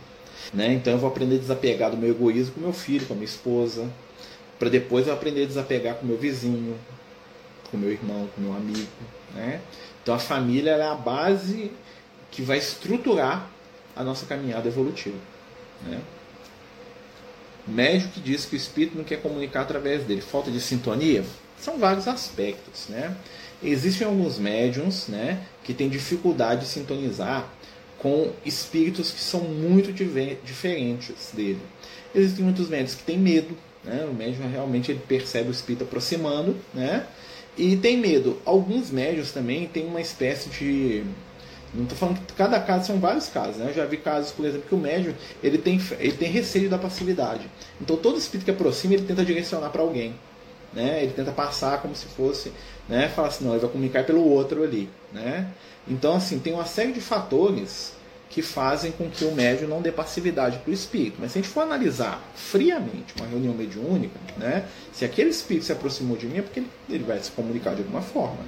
[0.53, 0.73] né?
[0.73, 3.25] Então eu vou aprender a desapegar do meu egoísmo com meu filho, com a minha
[3.25, 3.89] esposa,
[4.57, 6.77] para depois eu aprender a desapegar com meu vizinho,
[7.69, 8.87] com meu irmão, com meu amigo.
[9.33, 9.61] Né?
[10.01, 11.71] Então a família é a base
[12.31, 13.49] que vai estruturar
[13.95, 15.17] a nossa caminhada evolutiva.
[15.85, 15.99] Né?
[17.67, 21.23] Médico que diz que o espírito não quer comunicar através dele, falta de sintonia,
[21.59, 22.87] são vários aspectos.
[22.89, 23.15] Né?
[23.63, 27.49] Existem alguns médiums né, que têm dificuldade de sintonizar
[27.97, 31.61] com espíritos que são muito diferentes dele.
[32.13, 34.05] Existem muitos médios que têm medo, né?
[34.09, 37.05] o médium realmente ele percebe o espírito aproximando, né?
[37.57, 38.41] E tem medo.
[38.45, 41.03] Alguns médios também têm uma espécie de.
[41.73, 43.69] Não estou falando que cada caso são vários casos, né?
[43.69, 46.77] Eu já vi casos, por exemplo, que o médium ele tem, ele tem receio da
[46.77, 47.49] passividade.
[47.79, 50.15] Então todo espírito que aproxima ele tenta direcionar para alguém.
[50.73, 51.03] Né?
[51.03, 52.51] Ele tenta passar como se fosse,
[52.89, 53.07] né?
[53.09, 55.47] Fala assim, não, ele vai comunicar pelo outro ali, né?
[55.87, 57.94] Então assim, tem uma série de fatores
[58.35, 61.15] que fazem com que o médium não dê passividade para o espírito.
[61.21, 65.71] Mas se a gente for analisar friamente uma reunião mediúnica, né, se aquele espírito se
[65.71, 68.39] aproximou de mim é porque ele vai se comunicar de alguma forma.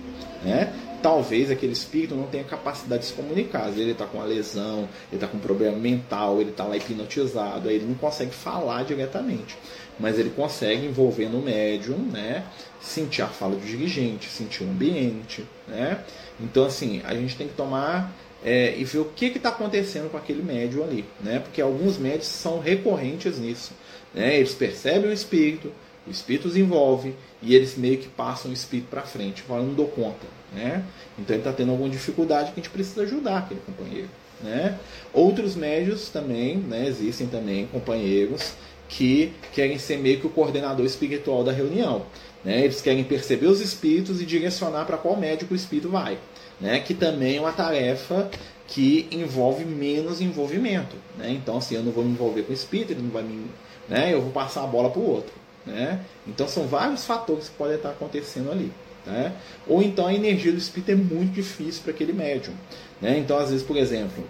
[0.43, 0.73] Né?
[1.02, 3.69] Talvez aquele espírito não tenha capacidade de se comunicar.
[3.69, 7.69] Ele está com uma lesão, ele está com um problema mental, ele está lá hipnotizado,
[7.69, 9.58] aí ele não consegue falar diretamente.
[9.97, 12.43] Mas ele consegue envolver no médium, né,
[12.82, 15.45] sentir a fala do dirigente, sentir o ambiente.
[15.65, 16.04] Né?
[16.41, 18.13] Então, assim, a gente tem que tomar
[18.48, 21.40] é, e ver o que está acontecendo com aquele médium ali, né?
[21.40, 23.74] Porque alguns médios são recorrentes nisso,
[24.14, 24.38] né?
[24.38, 25.70] Eles percebem o espírito,
[26.08, 29.74] o espírito os envolve e eles meio que passam o espírito para frente, falando não
[29.74, 30.82] dou conta, né?
[31.20, 34.08] Então ele está tendo alguma dificuldade que a gente precisa ajudar aquele companheiro,
[34.42, 34.80] né?
[35.12, 36.88] Outros médios também, né?
[36.88, 38.54] Existem também companheiros
[38.88, 42.06] que querem ser meio que o coordenador espiritual da reunião,
[42.46, 42.64] né?
[42.64, 46.18] Eles querem perceber os espíritos e direcionar para qual médico o espírito vai
[46.60, 46.80] né?
[46.80, 48.30] que também é uma tarefa
[48.67, 50.96] que envolve menos envolvimento.
[51.17, 51.32] Né?
[51.32, 53.46] Então, assim, eu não vou me envolver com o espírito, ele não vai me.
[53.88, 54.13] Né?
[54.13, 55.34] Eu vou passar a bola para o outro.
[55.65, 56.00] Né?
[56.26, 58.72] Então, são vários fatores que podem estar acontecendo ali.
[59.06, 59.32] Né?
[59.65, 62.54] Ou então a energia do espírito é muito difícil para aquele médium.
[63.02, 63.17] Né?
[63.17, 64.24] Então, às vezes, por exemplo,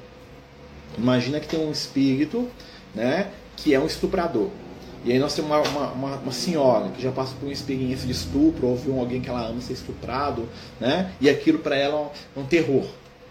[0.97, 2.49] Imagina que tem um espírito,
[2.93, 4.49] né, que é um estuprador.
[5.05, 8.05] E aí nós temos uma, uma, uma, uma, senhora que já passou por uma experiência
[8.05, 10.47] de estupro, ou viu alguém que ela ama ser estuprado,
[10.79, 11.11] né?
[11.21, 12.85] E aquilo para ela é um terror.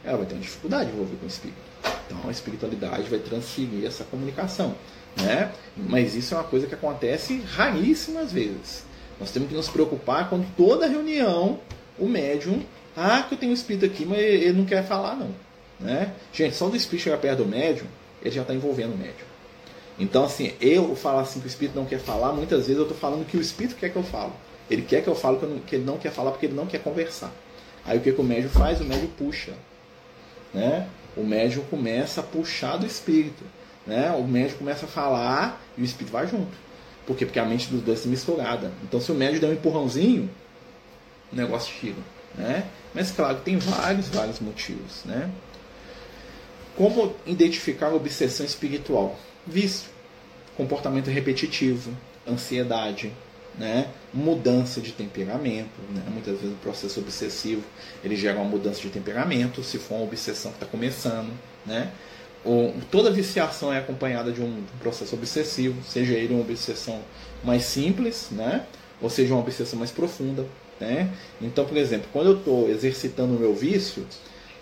[0.04, 1.58] Ela vai ter uma dificuldade de envolver com o espírito.
[2.06, 4.74] Então a espiritualidade vai transferir essa comunicação,
[5.16, 5.50] né?
[5.76, 8.84] Mas isso é uma coisa que acontece raríssimas vezes.
[9.18, 11.58] Nós temos que nos preocupar quando toda reunião
[11.98, 12.62] o médium,
[12.96, 15.30] ah, que eu tenho um espírito aqui, mas ele não quer falar não,
[15.80, 16.12] né?
[16.32, 17.86] Gente, só do espírito chegar perto do médium,
[18.22, 19.35] ele já está envolvendo o médium.
[19.98, 22.96] Então, assim, eu falar assim que o espírito não quer falar, muitas vezes eu estou
[22.96, 24.32] falando que o espírito quer que eu falo.
[24.70, 27.32] Ele quer que eu fale que ele não quer falar porque ele não quer conversar.
[27.84, 28.80] Aí o que, que o médium faz?
[28.80, 29.52] O médium puxa.
[30.52, 30.88] Né?
[31.16, 33.44] O médium começa a puxar do espírito.
[33.86, 34.10] Né?
[34.10, 36.52] O médium começa a falar e o espírito vai junto.
[37.06, 37.24] Por quê?
[37.24, 38.72] Porque a mente dos dois é misturada.
[38.82, 40.28] Então, se o médium der um empurrãozinho,
[41.32, 41.96] o negócio tira.
[42.34, 42.66] Né?
[42.92, 45.04] Mas, claro, tem vários, vários motivos.
[45.04, 45.30] Né?
[46.76, 49.16] Como identificar a obsessão espiritual?
[49.46, 49.88] Vício,
[50.56, 51.92] comportamento repetitivo,
[52.26, 53.12] ansiedade,
[53.58, 53.88] né?
[54.12, 55.80] mudança de temperamento.
[55.90, 56.02] Né?
[56.08, 57.62] Muitas vezes o processo obsessivo
[58.02, 61.32] ele gera uma mudança de temperamento, se for uma obsessão que está começando.
[61.64, 61.90] Né?
[62.44, 67.00] Ou, toda viciação é acompanhada de um processo obsessivo, seja ele uma obsessão
[67.42, 68.66] mais simples, né?
[69.00, 70.46] ou seja uma obsessão mais profunda.
[70.80, 71.10] Né?
[71.40, 74.06] Então, por exemplo, quando eu estou exercitando o meu vício,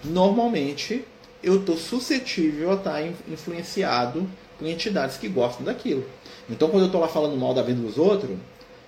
[0.05, 1.05] normalmente
[1.43, 4.27] eu estou suscetível a estar tá influenciado
[4.59, 6.05] por entidades que gostam daquilo.
[6.49, 8.37] Então, quando eu estou lá falando mal da vida dos outros,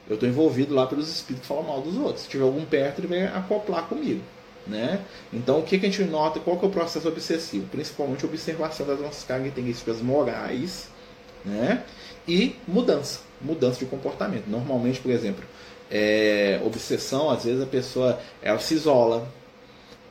[0.09, 2.23] eu estou envolvido lá pelos espíritos que falam mal dos outros.
[2.23, 4.23] Se tiver algum perto, ele vai acoplar comigo.
[4.67, 5.01] Né?
[5.33, 6.41] Então, o que, que a gente nota?
[6.41, 7.67] Qual que é o processo obsessivo?
[7.69, 10.89] Principalmente a observação das nossas características morais
[11.45, 11.85] né?
[12.27, 14.47] e mudança, mudança de comportamento.
[14.49, 15.45] Normalmente, por exemplo,
[15.91, 19.29] é, obsessão, às vezes a pessoa ela se isola,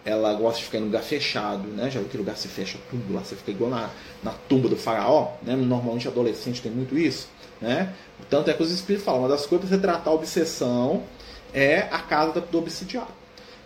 [0.06, 1.90] ela gosta de ficar em lugar fechado, né?
[1.90, 3.90] Já viu que lugar se fecha tudo lá, você fica igual na,
[4.24, 5.56] na tumba do faraó, né?
[5.56, 7.28] Normalmente adolescente tem muito isso,
[7.60, 7.92] né?
[8.30, 11.04] Tanto é que os espíritos falam, uma das coisas para você tratar a obsessão
[11.52, 13.12] é a casa do obsidiado.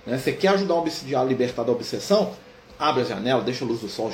[0.06, 0.18] Né?
[0.18, 2.34] Você quer ajudar o obsidiado a libertar da obsessão?
[2.78, 4.10] Abre a janela, deixa a luz do sol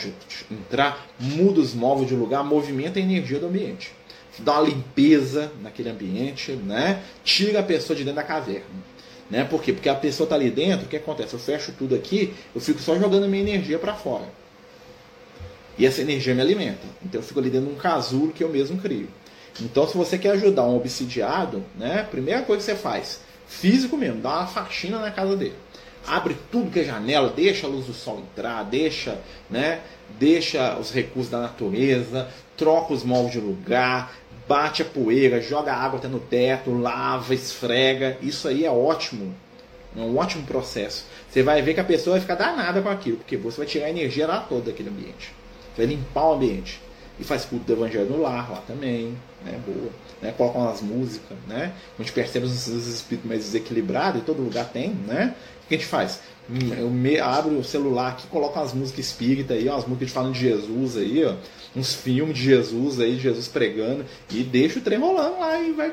[0.50, 3.94] entrar, muda os móveis de lugar, movimenta a energia do ambiente.
[4.40, 7.04] Dá uma limpeza naquele ambiente, né?
[7.24, 8.66] Tira a pessoa de dentro da caverna.
[9.30, 9.44] Né?
[9.44, 9.74] Por quê?
[9.74, 11.34] Porque a pessoa está ali dentro, o que acontece?
[11.34, 14.26] Eu fecho tudo aqui, eu fico só jogando minha energia para fora.
[15.78, 16.86] E essa energia me alimenta.
[17.04, 19.10] Então eu fico ali dentro de um casulo que eu mesmo crio.
[19.62, 24.22] Então, se você quer ajudar um obsidiado, né, primeira coisa que você faz, físico mesmo,
[24.22, 25.56] dá uma faxina na casa dele.
[26.06, 29.18] Abre tudo que é janela, deixa a luz do sol entrar, deixa,
[29.50, 29.80] né,
[30.20, 34.14] deixa os recursos da natureza, troca os móveis de lugar,
[34.48, 38.18] bate a poeira, joga água até no teto, lava, esfrega.
[38.22, 39.34] Isso aí é ótimo.
[39.96, 41.06] É um ótimo processo.
[41.30, 43.86] Você vai ver que a pessoa vai ficar danada com aquilo, porque você vai tirar
[43.86, 45.34] a energia lá toda daquele ambiente.
[45.74, 46.82] Você vai limpar o ambiente.
[47.18, 49.58] E faz culto do evangelho no lar lá também, né?
[49.66, 49.90] Boa.
[50.22, 50.34] Né?
[50.38, 51.72] Colocam umas músicas, né?
[51.98, 55.34] A gente percebe os espíritos mais desequilibrados, e todo lugar tem, né?
[55.64, 56.20] O que a gente faz?
[56.78, 60.42] Eu me, abro o celular aqui, coloco umas músicas espíritas aí, as músicas falando de
[60.42, 61.36] Jesus aí, ó
[61.76, 65.92] uns filmes de Jesus aí, Jesus pregando, e deixa o trem rolando lá e vai,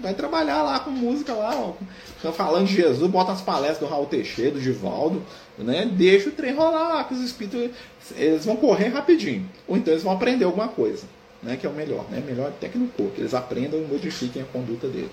[0.00, 4.06] vai trabalhar lá com música lá, ó, falando de Jesus, bota as palestras do Raul
[4.06, 5.22] Teixeira, do Givaldo,
[5.58, 5.90] né?
[5.92, 7.70] Deixa o trem rolar lá, que os espíritos
[8.16, 9.48] eles vão correr rapidinho.
[9.66, 11.04] Ou então eles vão aprender alguma coisa,
[11.42, 11.56] né?
[11.56, 12.22] Que é o melhor, né?
[12.24, 15.10] Melhor até que no corpo, eles aprendam e modifiquem a conduta dele.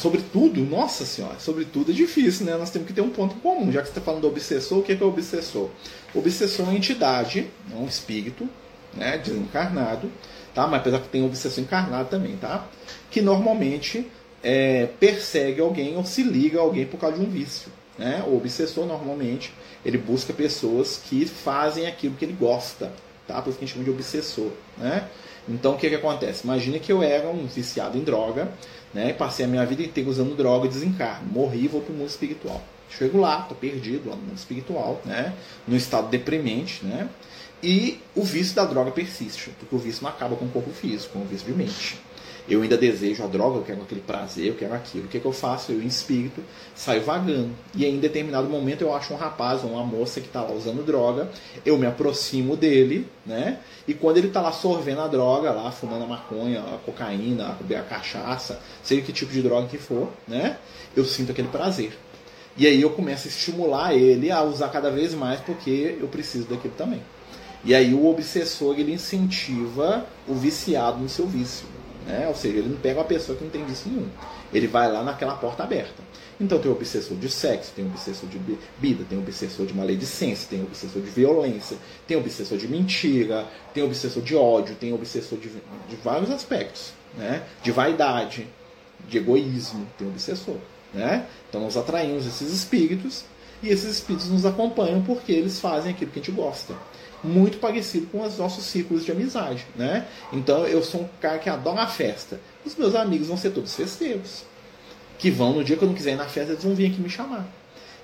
[0.00, 2.56] Sobretudo, nossa senhora, sobretudo é difícil, né?
[2.56, 3.70] Nós temos que ter um ponto comum.
[3.70, 5.68] Já que você está falando do obsessor, o que é, que é o obsessor?
[6.14, 8.48] O obsessor é uma entidade, é um espírito,
[8.94, 10.10] né, desencarnado,
[10.54, 10.66] tá?
[10.66, 12.66] Mas apesar que tem obsessor encarnado também, tá?
[13.10, 14.10] Que normalmente
[14.42, 17.70] é, persegue alguém ou se liga a alguém por causa de um vício.
[17.98, 18.24] Né?
[18.26, 19.52] O obsessor normalmente
[19.84, 22.90] ele busca pessoas que fazem aquilo que ele gosta,
[23.28, 23.42] tá?
[23.42, 25.06] Por isso que a gente chama de obsessor, né?
[25.48, 26.44] Então o que, que acontece?
[26.44, 28.48] Imagina que eu era um viciado em droga
[28.92, 29.12] né?
[29.12, 31.28] Passei a minha vida inteira usando droga e desencarno.
[31.30, 32.62] Morri e vou para o mundo espiritual.
[32.90, 35.32] Chego lá, estou perdido lá no mundo espiritual, né?
[35.66, 37.08] no estado deprimente, né?
[37.62, 41.12] E o vício da droga persiste, porque o vício não acaba com o corpo físico,
[41.12, 42.00] com o vício de mente
[42.48, 45.04] eu ainda desejo a droga, eu quero aquele prazer, eu quero aquilo.
[45.04, 45.72] O que, é que eu faço?
[45.72, 46.42] Eu, em espírito,
[46.74, 47.50] saio vagando.
[47.74, 50.84] E em determinado momento eu acho um rapaz ou uma moça que está lá usando
[50.84, 51.30] droga,
[51.64, 53.58] eu me aproximo dele, né?
[53.86, 57.82] E quando ele está lá sorvendo a droga, lá fumando a maconha, a cocaína, a
[57.82, 60.58] cachaça, seja que tipo de droga que for, né?
[60.96, 61.92] Eu sinto aquele prazer.
[62.56, 66.46] E aí eu começo a estimular ele a usar cada vez mais porque eu preciso
[66.46, 67.00] daquilo também.
[67.64, 71.66] E aí o obsessor ele incentiva o viciado no seu vício.
[72.06, 72.26] Né?
[72.28, 74.08] Ou seja, ele não pega uma pessoa que não tem vício nenhum.
[74.52, 76.02] Ele vai lá naquela porta aberta.
[76.40, 79.74] Então tem o obsessor de sexo, tem o obsessor de bebida, tem o obsessor de
[79.74, 84.34] maledicência, tem o obsessor de violência, tem o obsessor de mentira, tem o obsessor de
[84.34, 87.42] ódio, tem o obsessor de, de vários aspectos, né?
[87.62, 88.46] De vaidade,
[89.06, 90.56] de egoísmo, tem o obsessor,
[90.94, 91.26] né?
[91.48, 93.24] Então nós atraímos esses espíritos
[93.62, 96.74] e esses espíritos nos acompanham porque eles fazem aquilo que a gente gosta.
[97.22, 100.06] Muito parecido com os nossos círculos de amizade, né?
[100.32, 102.40] Então eu sou um cara que adora a festa.
[102.64, 104.44] Os meus amigos vão ser todos festeiros
[105.20, 107.00] que vão, no dia que eu não quiser ir na festa, eles vão vir aqui
[107.00, 107.46] me chamar.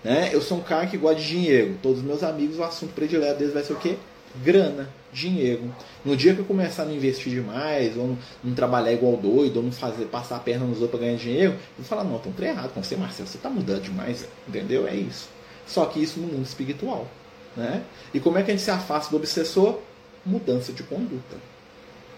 [0.05, 0.31] Né?
[0.33, 1.79] Eu sou um cara que gosta de dinheiro.
[1.83, 3.97] Todos os meus amigos, o assunto predileto deles vai ser o quê?
[4.45, 5.75] Grana, dinheiro.
[6.05, 9.57] No dia que eu começar a não investir demais, ou não, não trabalhar igual doido,
[9.57, 12.33] ou não fazer, passar a perna nos outros para ganhar dinheiro, vou falar, não, estão
[12.39, 14.87] errado com você, Marcelo, você está mudando demais, entendeu?
[14.87, 15.31] É isso.
[15.67, 17.09] Só que isso no mundo espiritual.
[17.57, 17.83] Né?
[18.13, 19.81] E como é que a gente se afasta do obsessor?
[20.25, 21.37] Mudança de conduta.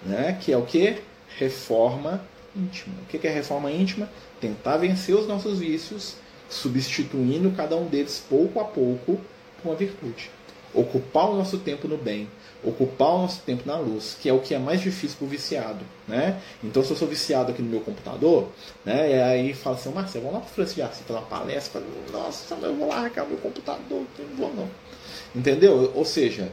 [0.04, 0.38] Né?
[0.40, 0.98] Que é o que?
[1.38, 2.22] Reforma
[2.56, 2.94] íntima.
[3.02, 4.08] O que é reforma íntima?
[4.40, 6.16] Tentar vencer os nossos vícios,
[6.48, 9.20] substituindo cada um deles pouco a pouco
[9.62, 10.30] por uma virtude.
[10.74, 12.28] Ocupar o nosso tempo no bem,
[12.62, 15.28] ocupar o nosso tempo na luz, que é o que é mais difícil para o
[15.28, 15.84] viciado.
[16.06, 16.40] Né?
[16.62, 18.48] Então, se eu sou viciado aqui no meu computador,
[18.84, 21.26] né, e aí fala assim, Marcelo, vamos lá para o Francisco de Assis fazer uma
[21.26, 21.82] palestra.
[22.12, 24.68] Nossa, eu vou largar meu computador, não vou não.
[25.34, 25.92] Entendeu?
[25.94, 26.50] Ou seja,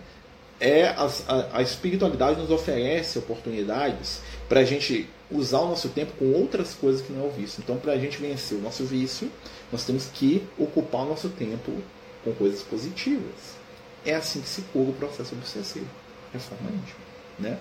[0.60, 6.14] é a, a, a espiritualidade nos oferece oportunidades para a gente usar o nosso tempo
[6.14, 7.62] com outras coisas que não é o vício.
[7.64, 9.30] Então, para a gente vencer o nosso vício,
[9.72, 11.72] nós temos que ocupar o nosso tempo
[12.24, 13.56] com coisas positivas.
[14.06, 15.88] É assim que se cura o processo obsessivo.
[16.32, 17.00] Reforma íntima.
[17.40, 17.58] Né?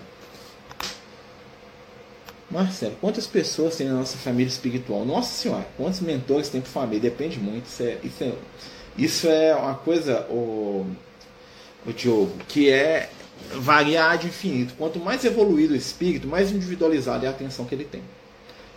[2.49, 5.03] Marcelo, quantas pessoas tem na nossa família espiritual?
[5.03, 7.09] Nossa Senhora, quantos mentores tem para família?
[7.09, 7.65] Depende muito.
[7.65, 8.33] Isso é, isso é,
[8.97, 10.85] isso é uma coisa, o,
[11.87, 13.09] o Diogo, que é
[13.53, 14.73] variar de infinito.
[14.77, 18.01] Quanto mais evoluído o espírito, mais individualizada é a atenção que ele tem.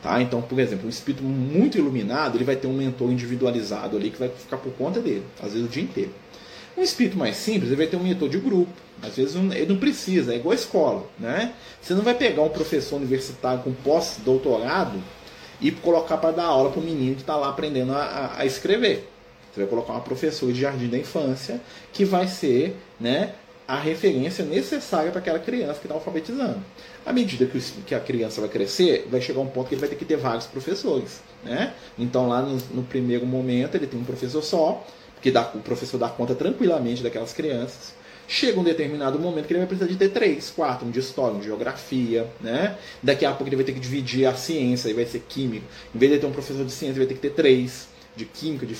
[0.02, 0.20] Tá?
[0.22, 4.18] Então, por exemplo, um espírito muito iluminado, ele vai ter um mentor individualizado ali que
[4.18, 6.12] vai ficar por conta dele, às vezes o dia inteiro.
[6.76, 8.72] Um espírito mais simples, ele vai ter um mentor de grupo.
[9.02, 11.06] Às vezes ele não precisa, é igual a escola.
[11.18, 11.52] Né?
[11.80, 15.02] Você não vai pegar um professor universitário com pós-doutorado
[15.60, 19.10] e colocar para dar aula para o menino que está lá aprendendo a, a, escrever.
[19.52, 21.60] Você vai colocar uma professora de jardim da infância
[21.92, 23.34] que vai ser né,
[23.68, 26.58] a referência necessária para aquela criança que está alfabetizando.
[27.04, 29.90] À medida que, que, a criança vai crescer, vai chegar um ponto que ele vai
[29.90, 31.20] ter que ter vários professores.
[31.44, 31.74] Né?
[31.98, 35.98] Então, lá no, no primeiro momento, ele tem um professor só, porque dá, o professor
[35.98, 37.92] dá conta tranquilamente daquelas crianças.
[38.26, 41.36] Chega um determinado momento que ele vai precisar de ter três, quatro, um de história,
[41.36, 42.76] um de geografia, né?
[43.02, 45.64] Daqui a pouco ele vai ter que dividir a ciência, aí vai ser químico.
[45.94, 48.24] Em vez de ter um professor de ciência, ele vai ter que ter três, de
[48.24, 48.74] química, de,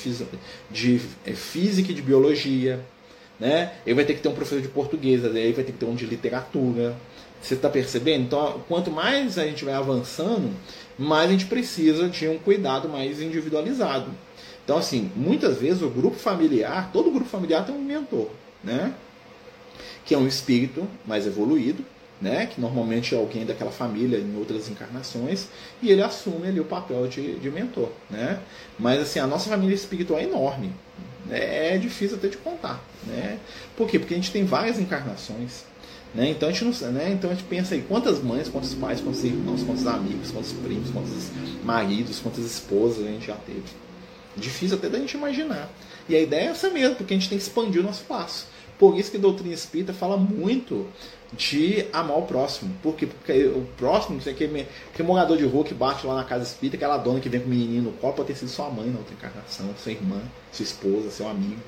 [0.71, 2.85] de é, física e de biologia,
[3.39, 3.73] né?
[3.87, 5.95] Ele vai ter que ter um professor de português, aí vai ter que ter um
[5.95, 6.97] de literatura.
[7.41, 8.25] Você está percebendo?
[8.25, 10.53] Então, quanto mais a gente vai avançando,
[10.99, 14.11] mais a gente precisa de um cuidado mais individualizado.
[14.65, 18.29] Então, assim, muitas vezes o grupo familiar, todo grupo familiar tem um mentor,
[18.63, 18.93] né?
[20.05, 21.85] Que é um espírito mais evoluído,
[22.21, 22.47] né?
[22.47, 25.49] Que normalmente é alguém daquela família em outras encarnações,
[25.83, 28.41] e ele assume ali o papel de, de mentor, né?
[28.79, 30.73] Mas assim, a nossa família espiritual é enorme,
[31.31, 32.83] é, é difícil até de contar.
[33.07, 33.39] Né?
[33.77, 33.99] Por quê?
[33.99, 35.65] Porque a gente tem várias encarnações.
[36.15, 36.31] Né?
[36.31, 37.11] Então, a gente não, né?
[37.13, 40.91] então a gente pensa aí quantas mães, quantos pais, quantos irmãos, quantos amigos, quantos primos,
[40.91, 41.31] quantos
[41.63, 43.63] maridos, quantas esposas a gente já teve.
[44.37, 45.71] Difícil até da gente imaginar.
[46.09, 48.47] E a ideia é essa mesmo, porque a gente tem que expandir o nosso passo.
[48.79, 50.87] Por isso que a doutrina espírita fala muito
[51.33, 52.75] de amar o próximo.
[52.83, 53.07] Por quê?
[53.07, 57.21] Porque o próximo, que morador de rua que bate lá na casa espírita, aquela dona
[57.21, 59.69] que vem com o menininho no colo, pode ter sido sua mãe na outra encarnação,
[59.77, 61.61] sua irmã, sua esposa, seu amigo,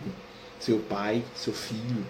[0.59, 2.05] seu pai, seu filho.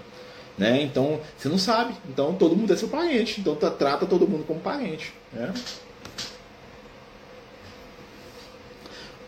[0.56, 0.82] Né?
[0.82, 1.94] Então, você não sabe.
[2.08, 3.40] Então, todo mundo é seu parente.
[3.40, 5.12] Então, trata todo mundo como parente.
[5.32, 5.52] Né?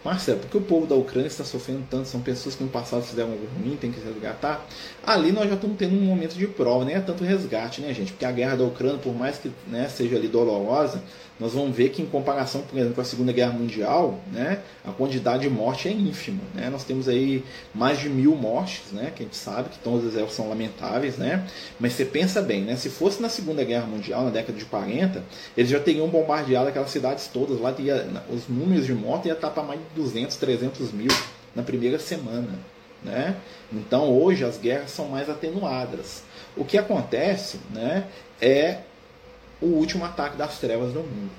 [0.05, 2.09] Marcelo, porque o povo da Ucrânia está sofrendo tanto?
[2.09, 4.67] São pessoas que no passado fizeram algo ruim, tem que resgatar?
[5.07, 8.13] Ali nós já estamos tendo um momento de prova, nem é tanto resgate, né, gente?
[8.13, 11.03] Porque a guerra da Ucrânia, por mais que né, seja ali dolorosa,
[11.41, 14.93] nós vamos ver que em comparação, por exemplo, com a Segunda Guerra Mundial, né, a
[14.93, 16.43] quantidade de morte é ínfima.
[16.55, 16.71] Né?
[16.71, 20.33] Nós temos aí mais de mil mortes, né, que a gente sabe que todas elas
[20.33, 21.47] são lamentáveis, né?
[21.81, 25.25] mas você pensa bem, né, se fosse na Segunda Guerra Mundial, na década de 40,
[25.57, 29.51] eles já teriam bombardeado aquelas cidades todas, lá ia, os números de mortes ia estar
[29.51, 31.11] para mais de 200, 300 mil
[31.55, 32.59] na primeira semana.
[33.03, 33.35] Né?
[33.73, 36.23] Então hoje as guerras são mais atenuadas.
[36.57, 38.05] O que acontece né,
[38.41, 38.79] é
[39.63, 41.31] o último ataque das trevas no mundo.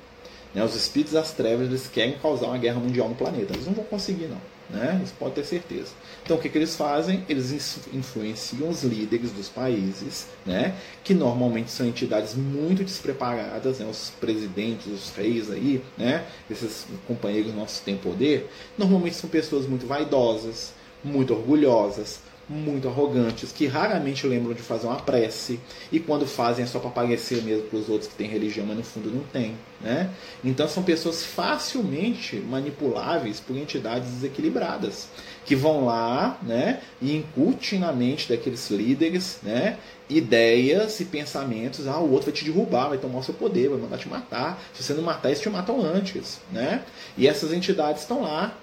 [0.54, 0.64] Né?
[0.64, 3.54] Os espíritos das trevas eles querem causar uma guerra mundial no planeta.
[3.54, 4.54] Eles não vão conseguir, não.
[4.70, 5.02] Né?
[5.04, 5.92] Isso pode ter certeza.
[6.24, 7.24] Então o que, que eles fazem?
[7.28, 7.52] Eles
[7.94, 10.76] influenciam os líderes dos países, né?
[11.04, 13.86] que normalmente são entidades muito despreparadas, né?
[13.86, 16.26] os presidentes, os reis aí, né?
[16.50, 22.20] esses companheiros nossos que têm poder, normalmente são pessoas muito vaidosas, muito orgulhosas,
[22.54, 25.60] muito arrogantes, que raramente lembram de fazer uma prece,
[25.92, 28.78] e quando fazem é só para aparecer mesmo para os outros que têm religião, mas
[28.78, 29.56] no fundo não tem.
[29.82, 30.10] Né?
[30.44, 35.10] Então são pessoas facilmente manipuláveis por entidades desequilibradas,
[35.46, 39.78] que vão lá né, e incutem na mente daqueles líderes né,
[40.10, 43.80] ideias e pensamentos, ah, o outro vai te derrubar, vai tomar o seu poder, vai
[43.80, 46.40] mandar te matar, se você não matar, eles te matam antes.
[46.52, 46.84] Né?
[47.18, 48.58] E essas entidades estão lá,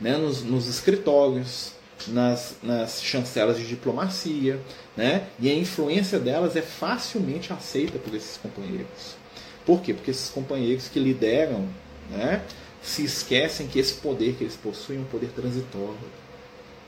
[0.00, 1.73] né, nos, nos escritórios,
[2.08, 4.60] nas, nas chancelas de diplomacia,
[4.96, 5.28] né?
[5.38, 9.16] e a influência delas é facilmente aceita por esses companheiros.
[9.64, 9.94] Por quê?
[9.94, 11.66] Porque esses companheiros que lideram
[12.10, 12.42] né,
[12.82, 15.96] se esquecem que esse poder que eles possuem é um poder transitório.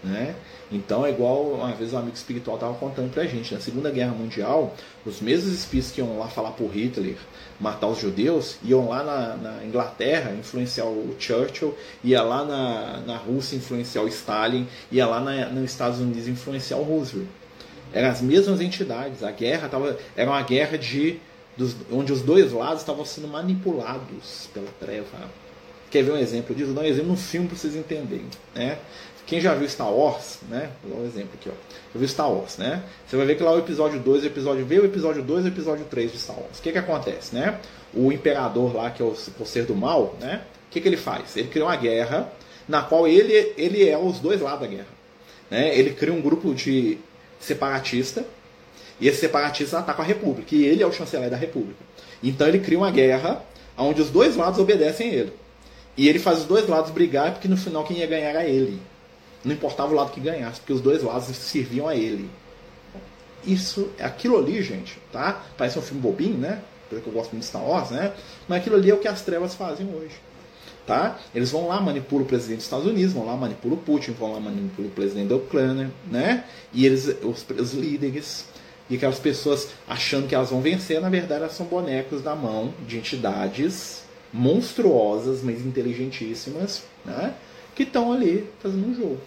[0.05, 0.35] Né?
[0.71, 4.13] Então é igual uma vez um amigo espiritual estava contando pra gente, na Segunda Guerra
[4.13, 7.17] Mundial, os mesmos espíritos que iam lá falar por Hitler,
[7.61, 13.17] matar os judeus, iam lá na, na Inglaterra influenciar o Churchill, ia lá na, na
[13.17, 17.29] Rússia influenciar o Stalin, ia lá na, nos Estados Unidos influenciar o Roosevelt.
[17.93, 19.23] Eram as mesmas entidades.
[19.23, 21.21] A guerra tava, era uma guerra de
[21.57, 25.31] dos, onde os dois lados estavam sendo manipulados pela treva.
[25.91, 26.73] Quer ver um exemplo disso?
[26.73, 28.27] Dar um exemplo no filme para vocês entenderem.
[28.55, 28.79] Né?
[29.27, 30.71] Quem já viu Star Wars, né?
[30.83, 31.53] Vou dar um exemplo aqui, ó.
[31.93, 32.83] Já viu Star Wars, né?
[33.07, 35.49] Você vai ver que lá o episódio 2, o episódio veio o episódio 2 e
[35.49, 36.59] o episódio 3 de Star Wars.
[36.59, 37.59] O que que acontece, né?
[37.93, 39.09] O imperador lá, que é o,
[39.41, 40.43] o ser do mal, né?
[40.69, 41.37] O que que ele faz?
[41.37, 42.33] Ele cria uma guerra
[42.69, 44.87] na qual ele, ele é os dois lados da guerra.
[45.51, 45.77] Né?
[45.77, 46.99] Ele cria um grupo de
[47.41, 48.25] separatista
[49.01, 51.79] e esse separatista ataca a República e ele é o chanceler da República.
[52.23, 53.45] Então ele cria uma guerra
[53.77, 55.33] onde os dois lados obedecem a ele.
[55.97, 58.81] E ele faz os dois lados brigar porque no final quem ia ganhar era ele.
[59.47, 62.29] Não importava o lado que ganhasse, porque os dois lados serviam a ele.
[63.47, 65.41] Isso, aquilo ali, gente, tá?
[65.57, 66.61] Parece um filme bobinho, né?
[66.91, 68.13] Porque eu gosto muito de Star Wars, né?
[68.49, 70.17] Mas aquilo ali é o que as trevas fazem hoje.
[70.85, 71.19] Tá?
[71.35, 74.33] Eles vão lá, manipulam o presidente dos Estados Unidos, vão lá, manipulam o Putin, vão
[74.33, 76.45] lá, manipulam o presidente da Ucrânia, né?
[76.73, 78.47] E eles, os, os líderes,
[78.89, 82.73] e aquelas pessoas achando que elas vão vencer, na verdade elas são bonecos da mão
[82.87, 87.35] de entidades monstruosas, mas inteligentíssimas, né?
[87.77, 89.21] que estão ali fazendo um jogo.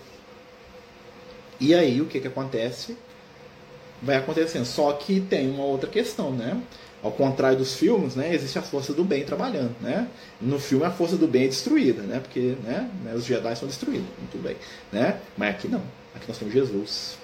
[1.60, 2.96] E aí o que, que acontece?
[4.02, 4.66] Vai acontecendo.
[4.66, 6.62] Só que tem uma outra questão, né?
[7.02, 10.08] Ao contrário dos filmes, né, existe a força do bem trabalhando, né?
[10.42, 12.20] No filme a força do bem é destruída, né?
[12.20, 14.58] Porque, né, né os Jedi são destruídos, muito bem,
[14.92, 15.18] né?
[15.38, 15.82] Mas aqui não.
[16.14, 17.18] Aqui nós temos Jesus.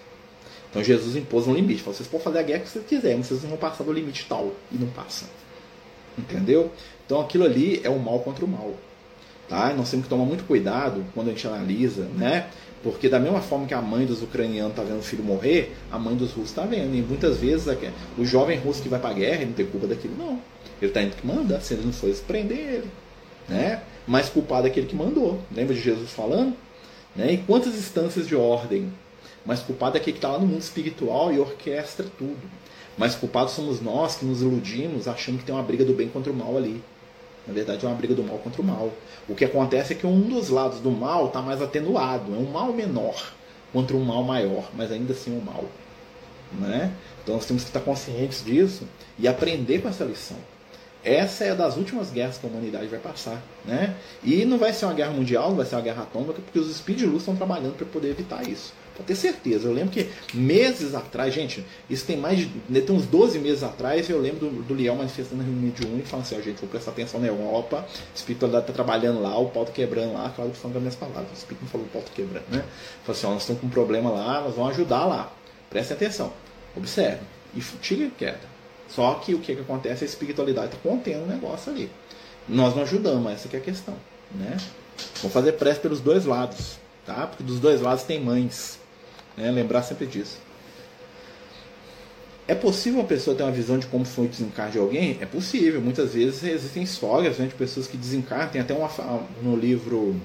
[0.70, 1.82] Então Jesus impôs um limite.
[1.82, 3.92] Falou, vocês podem fazer a guerra que vocês quiserem, mas vocês não vão passar do
[3.92, 4.54] limite tal.
[4.72, 5.28] E não passam.
[6.18, 6.72] Entendeu?
[7.06, 8.74] Então aquilo ali é o mal contra o mal.
[9.48, 9.72] Tá?
[9.74, 12.48] nós temos que tomar muito cuidado quando a gente analisa, né?
[12.86, 15.98] Porque da mesma forma que a mãe dos ucranianos está vendo o filho morrer, a
[15.98, 16.94] mãe dos russos está vendo.
[16.94, 17.66] E muitas vezes
[18.16, 20.40] o jovem russo que vai para a guerra ele não tem culpa daquilo, não.
[20.80, 22.92] Ele está indo que manda, se ele não for, prender ele.
[23.50, 23.82] Né?
[24.06, 25.42] Mas culpado é aquele que mandou.
[25.52, 26.56] Lembra de Jesus falando?
[27.16, 27.34] Né?
[27.34, 28.94] E quantas instâncias de ordem?
[29.44, 32.38] Mas culpado é aquele que está lá no mundo espiritual e orquestra tudo.
[32.96, 36.32] Mas culpados somos nós que nos iludimos achando que tem uma briga do bem contra
[36.32, 36.84] o mal ali.
[37.48, 38.92] Na verdade, é uma briga do mal contra o mal.
[39.28, 42.34] O que acontece é que um dos lados do mal está mais atenuado.
[42.34, 43.34] É um mal menor
[43.72, 45.66] contra um mal maior, mas ainda assim um mal.
[46.54, 46.92] Né?
[47.24, 48.88] Então nós temos que estar conscientes disso
[49.20, 50.38] e aprender com essa lição.
[51.04, 53.40] Essa é das últimas guerras que a humanidade vai passar.
[53.64, 53.96] Né?
[54.24, 56.84] E não vai ser uma guerra mundial, não vai ser uma guerra atômica, porque os
[56.84, 58.74] de luz estão trabalhando para poder evitar isso.
[58.96, 59.68] Pode ter certeza.
[59.68, 62.50] Eu lembro que meses atrás, gente, isso tem mais de.
[62.70, 65.86] Né, tem uns 12 meses atrás, eu lembro do, do Liel manifestando na reunião de
[65.86, 69.22] um e falando assim, ó, gente, vou prestar atenção na Europa, a espiritualidade está trabalhando
[69.22, 71.70] lá, o pau tá quebrando lá, claro que falando as minhas palavras, o espírito não
[71.70, 72.64] falou o pau tá quebrando, né?
[73.04, 75.34] Falou assim, ó, nós estamos com um problema lá, nós vamos ajudar lá.
[75.70, 76.32] Prestem atenção,
[76.76, 77.22] observe.
[77.54, 78.56] E tire queda.
[78.90, 80.04] Só que o que, que acontece?
[80.04, 81.90] A espiritualidade está contendo o negócio ali.
[82.48, 83.96] Nós não ajudamos, essa é a questão.
[84.32, 84.58] Né?
[85.22, 86.78] Vamos fazer prece pelos dois lados.
[87.06, 87.28] Tá?
[87.28, 88.80] Porque dos dois lados tem mães.
[89.38, 89.52] Né?
[89.52, 90.38] Lembrar sempre disso.
[92.48, 95.18] É possível uma pessoa ter uma visão de como foi o desencarne de alguém?
[95.20, 95.82] É possível.
[95.82, 98.50] Muitas vezes existem histórias né, de pessoas que desencarnam.
[98.50, 98.90] Tem até uma
[99.42, 100.16] no livro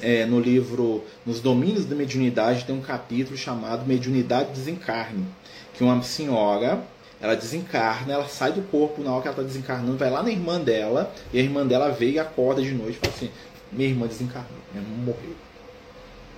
[0.00, 5.24] é, no livro Nos Domínios da Mediunidade tem um capítulo chamado Mediunidade Desencarne,
[5.74, 6.84] que uma senhora
[7.20, 10.30] ela desencarna, ela sai do corpo na hora que ela está desencarnando, vai lá na
[10.30, 13.30] irmã dela, e a irmã dela veio e acorda de noite e fala assim:
[13.72, 15.34] minha irmã desencarnou, minha irmã morreu.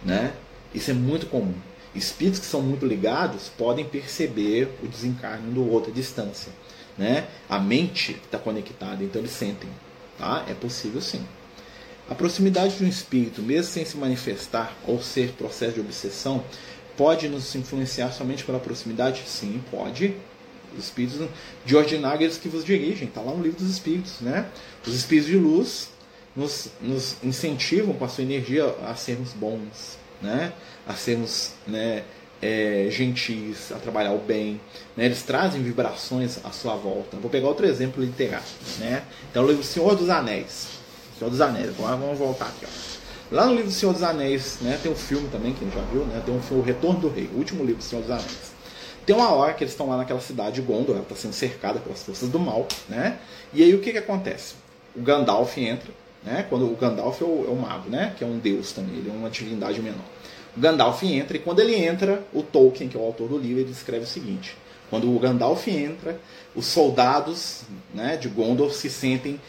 [0.04, 0.32] Né?
[0.78, 1.56] Isso é muito comum.
[1.92, 6.52] Espíritos que são muito ligados podem perceber o desencarne do outro à distância.
[6.96, 7.26] né?
[7.48, 9.68] A mente está conectada, então eles sentem,
[10.16, 10.44] tá?
[10.48, 11.24] É possível sim.
[12.08, 16.44] A proximidade de um espírito, mesmo sem se manifestar ou ser processo de obsessão,
[16.96, 19.24] pode nos influenciar somente pela proximidade?
[19.26, 20.14] Sim, pode.
[20.76, 21.28] Os espíritos
[21.64, 24.48] de ordinário que vos dirigem, está lá no livro dos espíritos, né?
[24.86, 25.88] Os espíritos de luz
[26.36, 30.52] nos, nos incentivam com a sua energia a sermos bons, né?
[30.86, 32.04] A sermos, né?
[32.40, 34.60] É, gentis, a trabalhar o bem.
[34.96, 35.06] Né?
[35.06, 37.16] Eles trazem vibrações à sua volta.
[37.16, 38.46] Vou pegar outro exemplo literário.
[38.78, 39.02] Né?
[39.28, 40.68] Então, o livro Senhor dos Anéis.
[41.18, 41.74] Senhor dos Anéis.
[41.76, 42.64] Vamos voltar aqui.
[42.64, 42.98] Ó.
[43.30, 46.22] Lá no livro Senhor dos Anéis, né, tem um filme também, quem já viu, né,
[46.24, 48.52] tem um filme, O Retorno do Rei, o último livro Senhor dos Anéis.
[49.04, 51.78] Tem uma hora que eles estão lá naquela cidade de Gondor, ela está sendo cercada
[51.78, 53.18] pelas forças do mal, né?
[53.52, 54.54] E aí o que, que acontece?
[54.96, 55.92] O Gandalf entra,
[56.24, 56.46] né?
[56.48, 58.14] Quando o Gandalf é o, é o mago, né?
[58.16, 60.04] Que é um deus também, ele é uma divindade menor.
[60.56, 63.60] O Gandalf entra e quando ele entra, o Tolkien, que é o autor do livro,
[63.60, 64.56] ele escreve o seguinte:
[64.90, 66.20] quando o Gandalf entra,
[66.54, 67.62] os soldados
[67.94, 69.40] né, de Gondor se sentem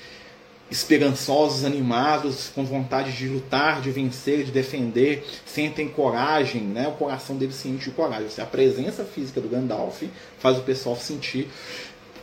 [0.69, 6.87] esperançosos, animados, com vontade de lutar, de vencer, de defender, sentem coragem, né?
[6.87, 8.29] o coração deles se enche de coragem.
[8.29, 10.03] Seja, a presença física do Gandalf
[10.37, 11.47] faz o pessoal sentir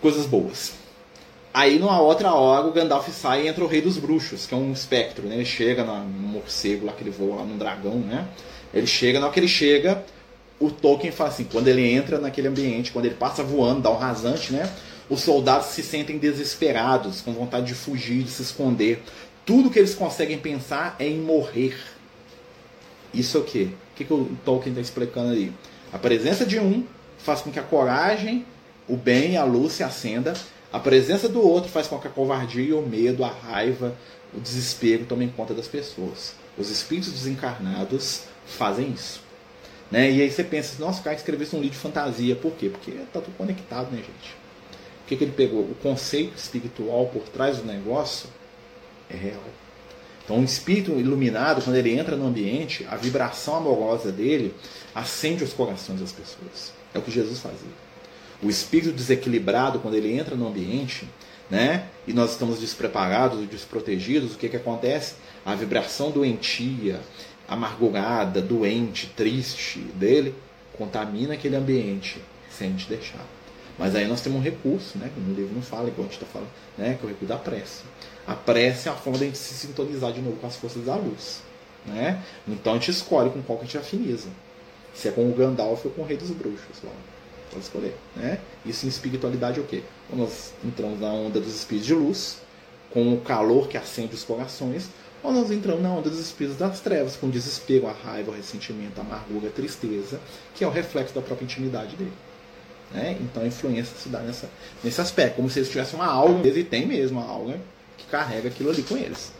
[0.01, 0.75] coisas boas.
[1.57, 4.57] Aí, numa outra hora, o Gandalf sai e entra o Rei dos Bruxos, que é
[4.59, 5.27] um espectro.
[5.27, 5.37] Né?
[5.37, 7.95] Ele chega no morcego lá que ele voa, lá no dragão.
[7.95, 8.29] Né?
[8.75, 10.05] Ele chega, na hora que ele chega,
[10.61, 13.97] o Tolkien fala assim: quando ele entra naquele ambiente, quando ele passa voando, dá um
[13.97, 14.71] rasante, né?
[15.09, 19.03] os soldados se sentem desesperados, com vontade de fugir, de se esconder.
[19.47, 21.75] Tudo que eles conseguem pensar é em morrer.
[23.15, 23.69] Isso é o quê?
[23.93, 25.51] O que, que o Tolkien está explicando ali?
[25.91, 26.85] A presença de um
[27.17, 28.45] faz com que a coragem,
[28.87, 30.35] o bem a luz se acenda.
[30.77, 33.97] A presença do outro faz com que a covardia, o medo, a raiva,
[34.35, 36.35] o desespero tomem conta das pessoas.
[36.59, 39.23] Os espíritos desencarnados fazem isso.
[39.91, 40.11] Né?
[40.11, 42.37] E aí você pensa, nossa, o cara escrevesse um livro de fantasia.
[42.37, 42.69] Por quê?
[42.69, 44.35] Porque está tudo conectado, né, gente?
[45.03, 45.63] O que, que ele pegou?
[45.63, 48.29] O conceito espiritual por trás do negócio
[49.09, 49.45] é real.
[50.27, 54.55] Então, um espírito iluminado, quando ele entra no ambiente, a vibração amorosa dele
[54.95, 56.75] acende os corações das pessoas.
[56.93, 57.87] É o que Jesus fazia.
[58.43, 61.09] O espírito desequilibrado, quando ele entra no ambiente,
[61.51, 65.15] né, e nós estamos despreparados, desprotegidos, o que, que acontece?
[65.45, 67.01] A vibração doentia,
[67.49, 70.35] amargurada, doente, triste dele
[70.77, 72.21] contamina aquele ambiente
[72.51, 73.25] sem te deixar.
[73.79, 75.11] Mas aí nós temos um recurso, né?
[75.17, 76.97] No livro não fala, igual a gente está falando, né?
[76.99, 77.83] Que é o recurso da prece.
[78.27, 80.85] A prece é a forma de a gente se sintonizar de novo com as forças
[80.85, 81.43] da luz.
[81.85, 82.21] Né?
[82.49, 84.29] Então a gente escolhe com qual que a gente afiniza.
[84.95, 86.83] Se é com o Gandalf ou com o Rei dos Bruxos.
[86.83, 86.91] Lá.
[87.51, 87.97] Pode escolher.
[88.15, 88.39] Né?
[88.65, 89.83] Isso em espiritualidade é o quê?
[90.09, 92.39] Quando nós entramos na onda dos espíritos de luz,
[92.91, 94.89] com o calor que acende os corações,
[95.23, 98.35] ou nós entramos na onda dos espíritos das trevas, com o desespero, a raiva, o
[98.35, 100.21] ressentimento, a amargura, a tristeza,
[100.55, 102.13] que é o reflexo da própria intimidade dele.
[102.93, 103.17] Né?
[103.21, 104.49] Então a influência se dá nessa,
[104.83, 107.59] nesse aspecto, como se eles tivessem uma alga, e tem mesmo uma alga
[107.97, 109.33] que carrega aquilo ali com eles.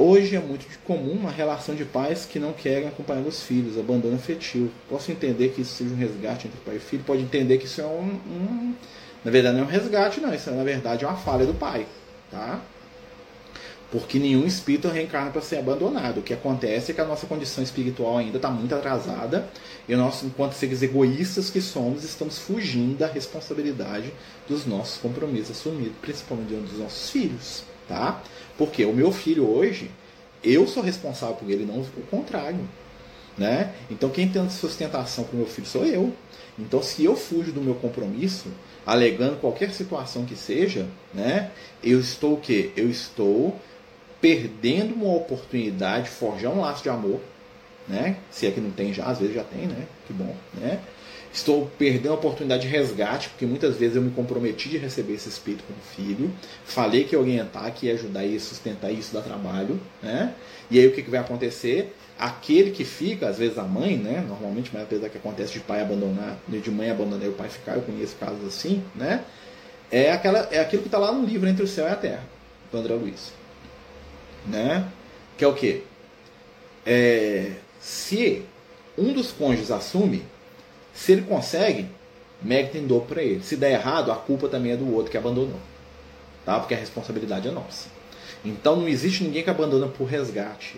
[0.00, 4.14] Hoje é muito comum uma relação de pais que não querem acompanhar os filhos, abandono
[4.14, 4.70] afetivo.
[4.88, 7.80] Posso entender que isso seja um resgate entre pai e filho, pode entender que isso
[7.80, 8.74] é um, um
[9.24, 11.52] na verdade não é um resgate, não, isso é, na verdade é uma falha do
[11.52, 11.84] pai,
[12.30, 12.60] tá?
[13.90, 16.18] Porque nenhum espírito reencarna para ser abandonado.
[16.18, 19.48] O que acontece é que a nossa condição espiritual ainda está muito atrasada
[19.88, 24.12] e nós, enquanto seres egoístas que somos, estamos fugindo da responsabilidade
[24.46, 27.64] dos nossos compromissos assumidos, principalmente dos nossos filhos.
[27.88, 28.22] Tá?
[28.58, 29.90] Porque o meu filho hoje,
[30.44, 32.68] eu sou responsável por ele, não o contrário.
[33.38, 33.72] Né?
[33.88, 36.12] Então quem tem sustentação para o meu filho sou eu.
[36.58, 38.48] Então se eu fujo do meu compromisso,
[38.84, 41.52] alegando qualquer situação que seja, né,
[41.84, 42.72] eu estou o quê?
[42.76, 43.56] Eu estou
[44.20, 47.20] perdendo uma oportunidade de forjar um laço de amor,
[47.86, 48.16] né?
[48.30, 49.86] Se é que não tem já, às vezes já tem, né?
[50.06, 50.80] Que bom, né?
[51.38, 55.28] Estou perdendo a oportunidade de resgate, porque muitas vezes eu me comprometi de receber esse
[55.28, 56.32] espírito como filho,
[56.64, 60.34] falei que ia orientar, que ia ajudar e sustentar isso dá trabalho, né?
[60.68, 61.94] E aí o que, que vai acontecer?
[62.18, 64.24] Aquele que fica, às vezes a mãe, né?
[64.28, 67.76] Normalmente, mas apesar que acontece de pai abandonar, de mãe abandonar e o pai ficar,
[67.76, 69.22] eu conheço casos assim, né?
[69.92, 72.24] É, aquela, é aquilo que está lá no livro Entre o Céu e a Terra,
[72.72, 73.38] do André Luiz
[74.48, 74.88] né?
[75.36, 75.82] Que é o quê?
[76.84, 78.42] É, se
[78.96, 80.24] um dos cônjuges assume,
[80.98, 81.86] se ele consegue,
[82.42, 83.40] mérito em dobro para ele.
[83.40, 85.60] Se der errado, a culpa também é do outro que abandonou.
[86.44, 86.58] Tá?
[86.58, 87.88] Porque a responsabilidade é nossa.
[88.44, 90.76] Então não existe ninguém que abandona por resgate.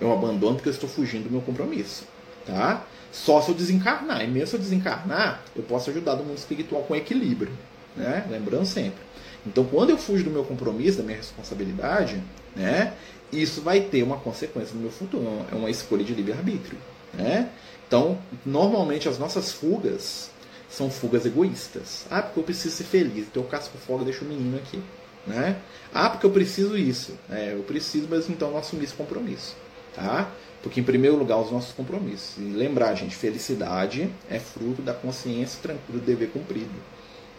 [0.00, 2.04] Eu abandono porque eu estou fugindo do meu compromisso.
[2.46, 2.86] Tá?
[3.10, 4.22] Só se eu desencarnar.
[4.22, 7.52] E mesmo se eu desencarnar, eu posso ajudar do mundo espiritual com equilíbrio.
[7.96, 8.24] Né?
[8.30, 9.00] Lembrando sempre.
[9.44, 12.22] Então, quando eu fujo do meu compromisso, da minha responsabilidade,
[12.54, 12.92] né,
[13.32, 15.44] isso vai ter uma consequência no meu futuro.
[15.50, 16.78] É uma escolha de livre-arbítrio.
[17.14, 17.48] Né?
[17.86, 20.30] Então, normalmente as nossas fugas
[20.68, 22.06] são fugas egoístas.
[22.10, 24.82] Ah, porque eu preciso ser feliz, então eu casco fogo e deixo o menino aqui.
[25.26, 25.56] Né?
[25.92, 27.14] Ah, porque eu preciso isso.
[27.30, 29.56] É, eu preciso, mas então não assumir esse compromisso.
[29.94, 30.30] Tá?
[30.62, 32.36] Porque, em primeiro lugar, os nossos compromissos.
[32.38, 36.74] E lembrar, gente, felicidade é fruto da consciência tranquila do dever cumprido.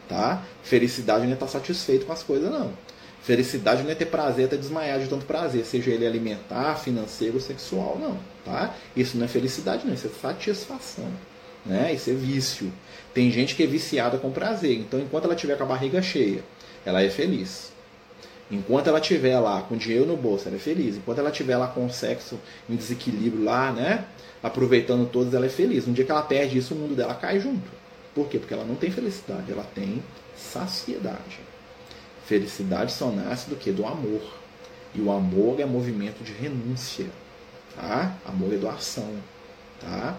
[0.08, 0.44] Tá?
[0.64, 2.72] Felicidade não é estar satisfeito com as coisas, não.
[3.22, 7.98] Felicidade não é ter prazer até desmaiar de tanto prazer, seja ele alimentar, financeiro sexual,
[8.00, 8.18] não.
[8.48, 8.74] Tá?
[8.96, 9.94] Isso não é felicidade, não.
[9.94, 11.12] Isso é satisfação.
[11.66, 11.94] Né?
[11.94, 12.72] Isso é vício.
[13.14, 14.78] Tem gente que é viciada com prazer.
[14.78, 16.44] Então, enquanto ela tiver com a barriga cheia,
[16.86, 17.74] ela é feliz.
[18.50, 20.96] Enquanto ela tiver lá com dinheiro no bolso, ela é feliz.
[20.96, 22.40] Enquanto ela tiver lá com o sexo
[22.70, 24.06] em desequilíbrio lá, né?
[24.42, 25.86] Aproveitando todos, ela é feliz.
[25.86, 27.70] Um dia que ela perde isso, o mundo dela cai junto.
[28.16, 28.40] Por quê?
[28.40, 30.02] Porque ela não tem felicidade, ela tem
[30.38, 31.40] saciedade.
[32.26, 33.72] Felicidade só nasce do que?
[33.72, 34.22] Do amor.
[34.96, 37.08] E o amor é movimento de renúncia.
[37.78, 38.14] Tá?
[38.26, 39.10] Amor é doação.
[39.80, 40.18] Tá?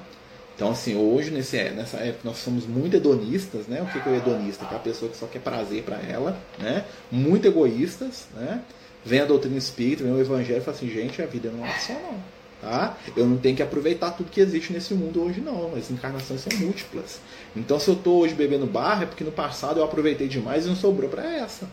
[0.54, 3.80] Então, assim, hoje, nesse, nessa época, nós somos muito hedonistas, né?
[3.82, 4.64] O que, é o hedonista?
[4.64, 6.84] Que é a pessoa que só quer prazer para ela, né?
[7.12, 8.60] Muito egoístas, né?
[9.04, 11.78] Vem a doutrina espírita, vem o evangelho e fala assim, gente, a vida não é
[11.78, 12.18] só não.
[12.60, 12.96] Tá?
[13.16, 15.76] Eu não tenho que aproveitar tudo que existe nesse mundo hoje, não.
[15.76, 17.20] As encarnações são múltiplas.
[17.54, 20.68] Então, se eu estou hoje bebendo barra, é porque no passado eu aproveitei demais e
[20.68, 21.68] não sobrou para essa.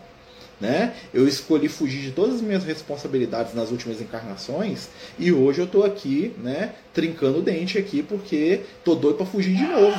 [0.60, 0.94] Né?
[1.14, 4.88] Eu escolhi fugir de todas as minhas responsabilidades nas últimas encarnações
[5.20, 9.54] e hoje eu estou aqui, né, trincando o dente aqui porque tô doido para fugir
[9.54, 9.98] de novo,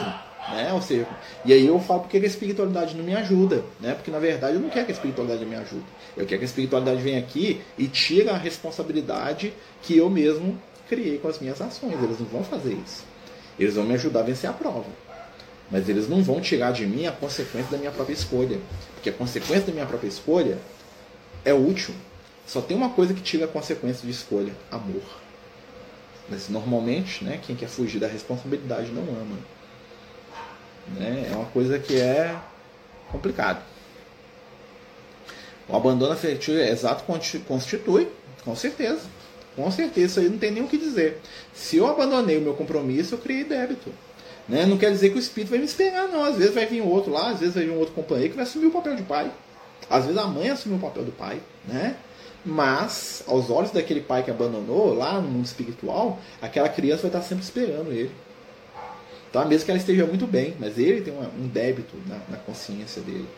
[0.48, 0.72] né?
[0.72, 1.06] Ou seja,
[1.44, 3.94] e aí eu falo porque a espiritualidade não me ajuda, né?
[3.94, 5.84] Porque na verdade eu não quero que a espiritualidade me ajude.
[6.16, 9.52] Eu quero que a espiritualidade venha aqui e tire a responsabilidade
[9.82, 12.02] que eu mesmo criei com as minhas ações.
[12.02, 13.04] Eles não vão fazer isso.
[13.58, 14.86] Eles vão me ajudar a vencer a prova.
[15.70, 18.60] Mas eles não vão tirar de mim a consequência da minha própria escolha.
[18.94, 20.58] Porque a consequência da minha própria escolha
[21.44, 21.94] é útil.
[22.46, 25.02] Só tem uma coisa que tira a consequência de escolha: amor.
[26.28, 29.38] Mas normalmente, né, quem quer fugir da responsabilidade não ama.
[30.94, 31.28] Né?
[31.32, 32.36] É uma coisa que é
[33.10, 33.62] complicado.
[35.68, 38.08] O abandono afetivo é exato constitui,
[38.44, 39.00] com certeza.
[39.56, 41.20] Com certeza, isso aí não tem nem o que dizer.
[41.54, 43.90] Se eu abandonei o meu compromisso, eu criei débito.
[44.48, 44.64] Né?
[44.64, 46.24] Não quer dizer que o espírito vai me esperar, não.
[46.24, 48.44] Às vezes vai vir outro lá, às vezes vai vir um outro companheiro que vai
[48.44, 49.30] assumir o papel de pai.
[49.90, 51.96] Às vezes a mãe assumiu o papel do pai, né?
[52.44, 57.22] Mas, aos olhos daquele pai que abandonou, lá no mundo espiritual, aquela criança vai estar
[57.22, 58.12] sempre esperando ele.
[59.32, 59.44] Tá?
[59.44, 63.28] Mesmo que ela esteja muito bem, mas ele tem um débito na, na consciência dele.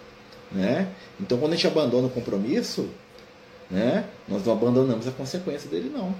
[0.52, 0.88] Né?
[1.18, 2.90] Então, quando a gente abandona o compromisso,
[3.70, 6.14] né, nós não abandonamos a consequência dele, não.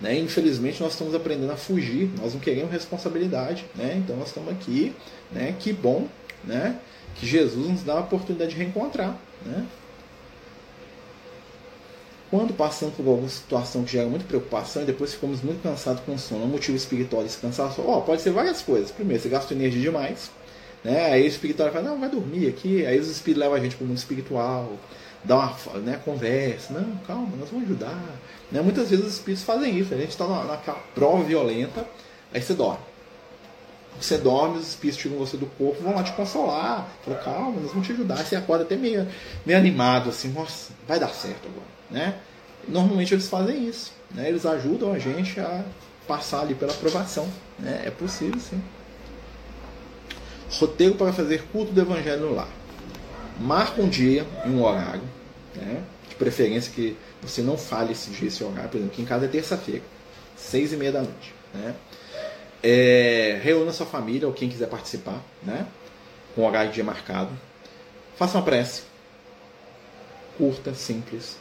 [0.00, 0.18] Né?
[0.18, 4.00] Infelizmente nós estamos aprendendo a fugir, nós não queremos responsabilidade, né?
[4.02, 4.94] então nós estamos aqui,
[5.32, 5.54] né?
[5.58, 6.06] que bom
[6.44, 6.78] né?
[7.16, 9.18] que Jesus nos dá a oportunidade de reencontrar.
[9.44, 9.66] Né?
[12.30, 16.16] Quando passamos por alguma situação que gera muita preocupação e depois ficamos muito cansados com
[16.18, 18.90] sono, um motivo espiritual desse cansaço, oh, pode ser várias coisas.
[18.90, 20.30] Primeiro, você gasta energia demais,
[20.84, 21.06] né?
[21.06, 23.84] aí o espiritual fala, não, vai dormir aqui, aí os espíritos levam a gente para
[23.84, 24.76] o mundo espiritual,
[25.24, 28.02] dá uma né, conversa, não, calma, nós vamos ajudar.
[28.50, 28.60] Né?
[28.60, 31.86] Muitas vezes os espíritos fazem isso, a gente está naquela prova violenta,
[32.32, 32.86] aí você dorme.
[34.00, 37.70] Você dorme, os espíritos tiram você do corpo, vão lá te consolar, falam, calma, nós
[37.72, 38.16] vamos te ajudar.
[38.18, 39.08] Você acorda até meio,
[39.44, 41.66] meio animado, assim, nossa, vai dar certo agora.
[41.90, 42.14] Né?
[42.68, 44.28] Normalmente eles fazem isso, né?
[44.28, 45.64] eles ajudam a gente a
[46.06, 47.28] passar ali pela aprovação.
[47.58, 47.82] Né?
[47.86, 48.62] É possível sim.
[50.52, 52.57] Roteiro para fazer culto do evangelho no lar
[53.38, 55.02] marca um dia e um horário,
[55.54, 55.82] né?
[56.08, 59.26] de preferência que você não fale esse dia, esse horário, por exemplo, que em casa
[59.26, 59.82] é terça-feira,
[60.36, 61.34] seis e meia da noite.
[61.54, 61.74] Né?
[62.62, 65.66] É, reúna sua família ou quem quiser participar, né?
[66.34, 67.30] com horário de dia marcado.
[68.16, 68.82] Faça uma prece,
[70.36, 71.36] curta, simples.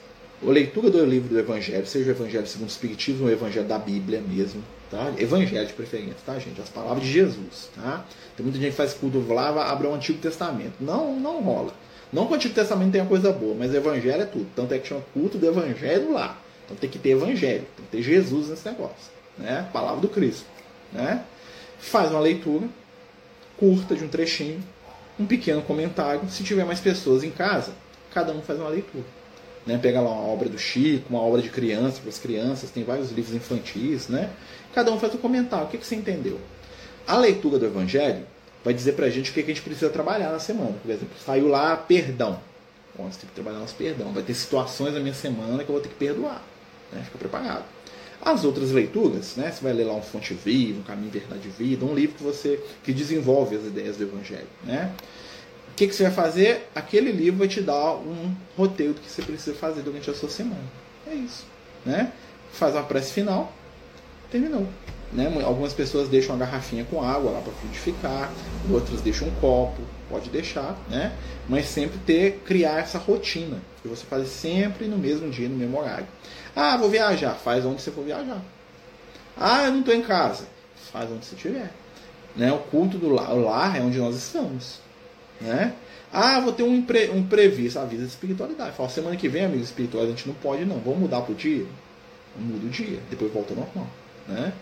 [0.45, 3.67] A leitura do livro do Evangelho, seja o Evangelho segundo o Espiritismo ou o Evangelho
[3.67, 5.11] da Bíblia mesmo, tá?
[5.17, 6.61] Evangelho de preferência, tá, gente?
[6.61, 8.05] As palavras de Jesus, tá?
[8.35, 10.75] Tem muita gente que faz culto lá, abre o Antigo Testamento.
[10.79, 11.73] Não, não rola.
[12.11, 14.47] Não que o Antigo Testamento tenha coisa boa, mas o Evangelho é tudo.
[14.55, 16.39] Tanto é que chama culto do Evangelho lá.
[16.65, 19.11] Então tem que ter Evangelho, tem que ter Jesus nesse negócio.
[19.37, 19.67] Né?
[19.73, 20.45] Palavra do Cristo.
[20.91, 21.23] Né?
[21.79, 22.67] Faz uma leitura
[23.57, 24.63] curta de um trechinho,
[25.19, 26.21] um pequeno comentário.
[26.29, 27.73] Se tiver mais pessoas em casa,
[28.13, 29.05] cada um faz uma leitura.
[29.65, 29.77] Né?
[29.77, 33.11] Pega lá uma obra do Chico, uma obra de criança para as crianças, tem vários
[33.11, 34.07] livros infantis.
[34.07, 34.29] Né?
[34.73, 35.67] Cada um faz um comentário.
[35.67, 36.39] O que, que você entendeu?
[37.05, 38.25] A leitura do Evangelho
[38.67, 40.73] vai dizer pra gente o que a gente precisa trabalhar na semana.
[40.83, 42.37] Por exemplo, saiu lá perdão.
[42.97, 44.11] Bom, você tem que trabalhar nosso perdão.
[44.11, 46.43] Vai ter situações na minha semana que eu vou ter que perdoar.
[46.91, 47.01] Né?
[47.05, 47.63] Fica preparado.
[48.21, 49.51] As outras leituras, né?
[49.51, 52.23] Você vai ler lá um Fonte Viva, um Caminho Verdade e Vida, um livro que
[52.23, 54.91] você que desenvolve as ideias do Evangelho, né?
[55.71, 56.67] O que, que você vai fazer?
[56.75, 60.27] Aquele livro vai te dar um roteiro do que você precisa fazer durante a sua
[60.27, 60.65] semana.
[61.09, 61.45] É isso,
[61.85, 62.11] né?
[62.51, 63.53] Faz uma prece final,
[64.29, 64.67] terminou.
[65.11, 65.31] Né?
[65.43, 68.31] Algumas pessoas deixam uma garrafinha com água lá para fluidificar,
[68.69, 71.13] outras deixam um copo, pode deixar, né?
[71.47, 75.79] Mas sempre ter, criar essa rotina, que você faz sempre no mesmo dia, no mesmo
[75.79, 76.07] horário.
[76.55, 78.41] Ah, vou viajar, faz onde você for viajar.
[79.37, 80.45] Ah, eu não estou em casa,
[80.91, 81.71] faz onde você estiver.
[82.35, 82.51] Né?
[82.51, 84.79] O culto do lar, o lar é onde nós estamos.
[85.39, 85.73] Né?
[86.11, 88.75] Ah, vou ter um, impre, um previsto, avisa de espiritualidade.
[88.75, 90.79] Fala, semana que vem, amigos espirituais, a gente não pode não.
[90.79, 91.65] Vamos mudar para o dia?
[92.35, 93.87] Muda o dia, depois volta ao normal.
[94.27, 94.53] Né?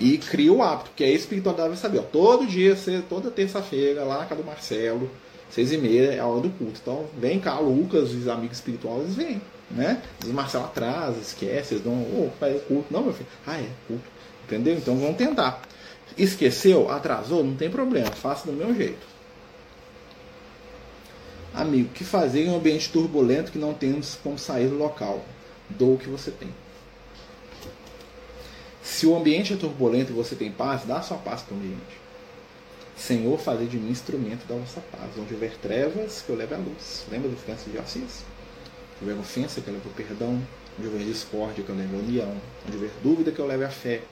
[0.00, 1.98] E cria o hábito, que a espiritualidade vai saber.
[1.98, 2.74] Ó, todo dia,
[3.06, 5.10] toda terça-feira, lá na casa do Marcelo,
[5.50, 6.80] seis e meia, é a hora do culto.
[6.80, 9.42] Então, vem cá, Lucas, os amigos espirituais, vêm.
[9.70, 10.02] Né?
[10.24, 12.90] O Marcelo atrasa, esquece, eles dão, ô, oh, faz culto.
[12.90, 13.28] Não, meu filho.
[13.46, 14.02] Ah, é, culto.
[14.46, 14.74] Entendeu?
[14.74, 15.60] Então vamos tentar.
[16.16, 19.06] Esqueceu, atrasou, não tem problema, faça do meu jeito.
[21.52, 25.22] Amigo, que fazer em um ambiente turbulento que não temos como sair do local?
[25.68, 26.48] Dou o que você tem.
[28.82, 31.58] Se o ambiente é turbulento e você tem paz, dá a sua paz para o
[31.58, 32.00] ambiente.
[32.96, 35.10] Senhor, fazer de mim instrumento da vossa paz.
[35.18, 37.06] Onde houver trevas, que eu leve a luz.
[37.10, 38.24] Lembra do Francis de Assis?
[39.00, 40.40] Onde houver ofensa, que eu leve o perdão.
[40.78, 42.36] Onde houver discórdia, que eu leve a união.
[42.66, 44.02] Onde houver dúvida, que eu leve a fé.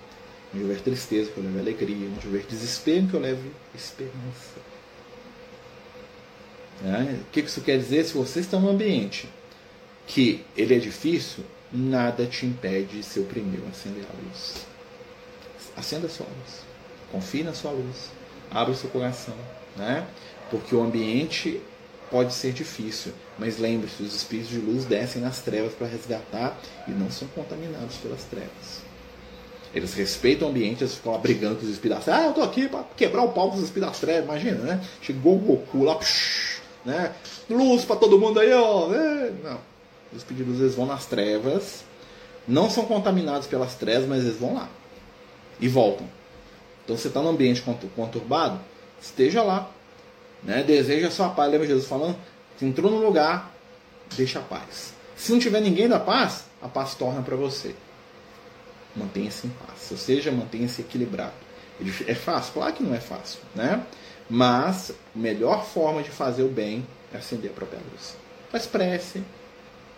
[0.55, 2.09] Onde houver tristeza, que eu leve a alegria.
[2.09, 4.59] Onde houver desespero, que eu leve esperança.
[6.85, 7.15] É?
[7.15, 8.05] O que isso quer dizer?
[8.05, 9.29] Se você está num ambiente
[10.07, 14.67] que ele é difícil, nada te impede de ser o primeiro a acender a luz.
[15.77, 16.61] Acenda a sua luz.
[17.13, 18.11] Confie na sua luz.
[18.51, 19.35] Abra o seu coração.
[19.77, 20.07] Né?
[20.51, 21.61] Porque o ambiente
[22.11, 26.91] pode ser difícil, mas lembre-se, os espíritos de luz descem nas trevas para resgatar e
[26.91, 28.83] não são contaminados pelas trevas.
[29.75, 32.25] Eles respeitam o ambiente, eles ficam lá brigando com os espíritos das trevas.
[32.25, 34.81] Ah, eu tô aqui para quebrar o pau com os espíritos das trevas, imagina, né?
[35.03, 37.13] Chegou o Goku lá, psh, né?
[37.51, 38.93] Luz para todo mundo aí, ó.
[38.93, 39.68] É, não.
[40.13, 41.85] Os espíritos eles vão nas trevas,
[42.47, 44.69] não são contaminados pelas trevas, mas eles vão lá
[45.61, 46.09] e voltam.
[46.85, 47.63] Então você está num ambiente
[47.95, 48.59] conturbado,
[49.01, 49.71] esteja lá.
[50.43, 50.63] Né?
[50.63, 51.51] Deseja a sua paz.
[51.51, 52.17] Lembra Jesus falando?
[52.59, 53.53] Se entrou no lugar,
[54.17, 54.95] deixa a paz.
[55.17, 57.75] Se não tiver ninguém da paz, a paz torna para você.
[58.97, 59.91] Mantenha-se em paz.
[59.91, 61.35] Ou seja, mantenha-se equilibrado.
[62.07, 62.55] É fácil?
[62.55, 63.41] Claro que não é fácil.
[63.55, 63.85] Né?
[64.31, 68.17] Mas a melhor forma de fazer o bem é acender a própria luz.
[68.51, 69.23] Faz prece,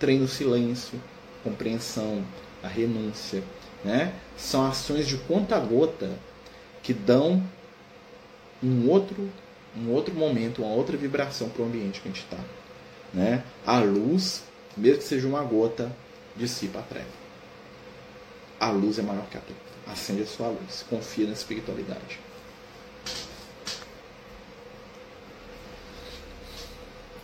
[0.00, 1.00] treina o silêncio,
[1.44, 2.24] compreensão,
[2.62, 3.44] a renúncia.
[3.84, 4.12] Né?
[4.36, 6.10] São ações de conta-gota
[6.82, 7.42] que dão
[8.62, 9.30] um outro,
[9.76, 12.38] um outro momento, uma outra vibração para o ambiente que a gente está.
[13.14, 13.44] Né?
[13.64, 14.42] A luz,
[14.76, 15.94] mesmo que seja uma gota,
[16.36, 17.20] dissipa a treva.
[18.58, 19.60] A luz é maior que a treva.
[19.86, 20.84] Acende a sua luz.
[20.88, 22.18] Confia na espiritualidade.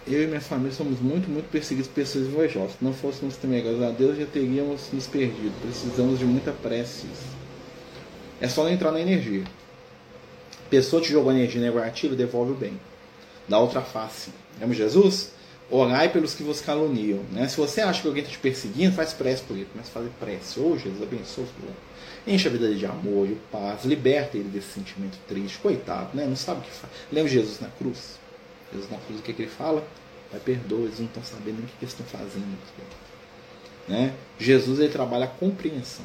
[0.07, 2.73] Eu e minha família somos muito, muito perseguidos por pessoas invejosas.
[2.73, 5.53] Se não fôssemos temer a Deus, já teríamos nos perdido.
[5.61, 7.09] Precisamos de muita prece.
[8.41, 9.43] É só não entrar na energia.
[10.71, 12.81] Pessoa te jogou energia negativa, devolve o bem.
[13.49, 14.31] Da outra face.
[14.61, 15.33] Lembra Jesus?
[15.69, 17.25] Orai pelos que vos caluniam.
[17.33, 17.49] Né?
[17.49, 19.67] Se você acha que alguém está te perseguindo, faz prece por ele.
[19.73, 20.61] Começa a fazer prece.
[20.61, 23.85] Ô oh, Jesus, abençoe o Enche a vida dele de amor, de paz.
[23.85, 25.59] Liberta ele desse sentimento triste.
[25.59, 26.27] Coitado, né?
[26.27, 26.93] Não sabe o que faz.
[27.11, 28.25] Lembra Jesus na cruz?
[28.77, 29.87] Jesus na cruz, o que, que ele fala?
[30.31, 32.59] Pai, perdoa, eles não estão sabendo o que, que eles estão fazendo.
[33.89, 34.13] Né?
[34.39, 36.05] Jesus ele trabalha a compreensão.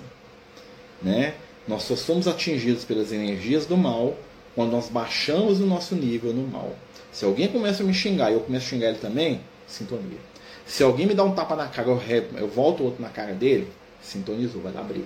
[1.01, 1.35] Né?
[1.67, 4.15] Nós só somos atingidos pelas energias do mal
[4.55, 6.75] quando nós baixamos o nosso nível no mal.
[7.11, 10.19] Se alguém começa a me xingar e eu começo a xingar ele também, sintonia.
[10.65, 12.01] Se alguém me dá um tapa na cara, eu,
[12.37, 13.67] eu volto outro na cara dele,
[14.01, 15.05] sintonizou, vai dar briga.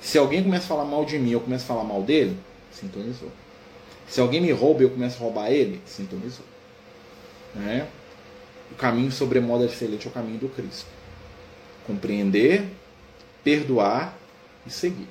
[0.00, 2.36] Se alguém começa a falar mal de mim, eu começo a falar mal dele,
[2.70, 3.30] sintonizou.
[4.06, 6.44] Se alguém me rouba e eu começo a roubar ele, sintonizou.
[7.54, 7.88] Né?
[8.70, 10.88] O caminho sobremodo excelente é o caminho do Cristo.
[11.86, 12.64] Compreender,
[13.44, 14.16] perdoar
[14.66, 15.08] e seguir.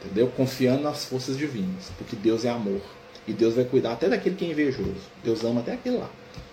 [0.00, 0.28] Entendeu?
[0.28, 2.80] Confiando nas forças divinas, porque Deus é amor.
[3.26, 4.94] E Deus vai cuidar até daquele que é invejoso.
[5.22, 6.10] Deus ama até aquele lá.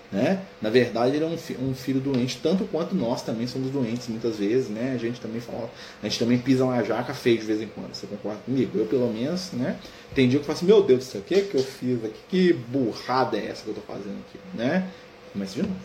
[0.09, 0.41] Né?
[0.61, 4.07] Na verdade, ele é um, fi um, filho doente, tanto quanto nós também somos doentes
[4.07, 4.93] muitas vezes, né?
[4.95, 5.69] A gente também fala,
[6.01, 7.93] a gente também pisa uma jaca feio de vez em quando.
[7.93, 8.77] Você concorda comigo?
[8.77, 9.77] Eu, pelo menos, né?
[10.15, 11.63] Tem dia que eu falo assim, meu Deus do céu, o que, é que eu
[11.63, 12.19] fiz aqui?
[12.29, 14.39] Que burrada é essa que eu estou fazendo aqui?
[14.53, 14.89] Né?
[15.33, 15.75] Começa de novo.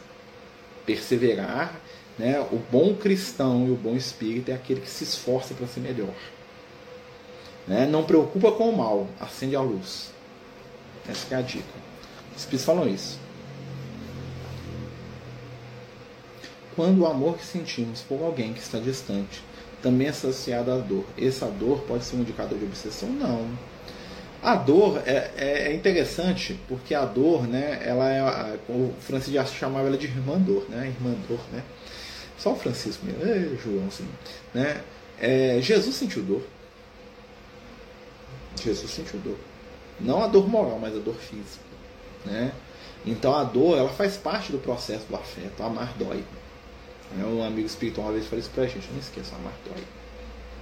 [0.87, 1.81] Perseverar,
[2.17, 2.39] né?
[2.53, 6.15] O bom cristão e o bom espírito é aquele que se esforça para ser melhor.
[7.67, 7.87] Né?
[7.87, 10.13] Não preocupa com o mal, acende a luz.
[11.09, 11.65] Essa é a dica.
[12.37, 13.22] Os espíritos falam isso.
[16.75, 19.43] Quando o amor que sentimos por alguém que está distante
[19.83, 23.09] também é associado à dor, essa dor pode ser um indicador de obsessão?
[23.09, 23.47] Não.
[24.43, 29.45] A dor é, é, é interessante porque a dor, né, ela é, o Francisco já
[29.45, 31.63] chamava ela de irmã dor, né, irmã dor, né.
[32.39, 34.09] Só o Francisco mesmo, é, João, assim,
[34.53, 34.81] né.
[35.21, 36.43] É, Jesus sentiu dor.
[38.61, 39.39] Jesus sentiu dor.
[40.01, 41.63] Não a dor moral, mas a dor física.
[42.25, 42.53] Né?
[43.07, 45.63] Então a dor ela faz parte do processo do afeto.
[45.63, 46.25] Amar dói.
[47.17, 47.25] Né?
[47.25, 49.85] Um amigo espiritual uma vez falou isso pra gente, não esqueça, amar dói.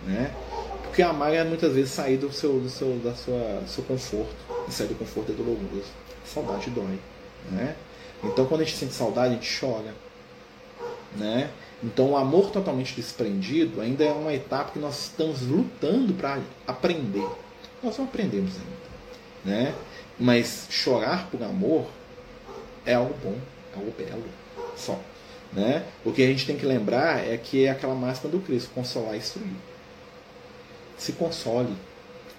[0.06, 0.34] Né?
[0.82, 4.34] Porque amar é muitas vezes sair do seu, do seu, da sua, seu conforto.
[4.68, 5.90] E sair do conforto é doloroso.
[6.24, 6.98] Saudade dói.
[7.50, 7.76] Né?
[8.24, 9.94] Então quando a gente sente saudade, a gente chora.
[11.16, 11.50] Né?
[11.82, 17.26] Então o amor totalmente desprendido ainda é uma etapa que nós estamos lutando para aprender.
[17.82, 18.90] Nós não aprendemos ainda.
[19.44, 19.74] Né?
[20.18, 21.86] Mas chorar por amor
[22.84, 23.36] é algo bom,
[23.74, 24.24] é algo belo.
[24.76, 24.98] Só.
[25.52, 25.84] Né?
[26.04, 29.14] O que a gente tem que lembrar é que é aquela máxima do Cristo, consolar
[29.14, 29.56] e instruir.
[30.96, 31.74] Se console,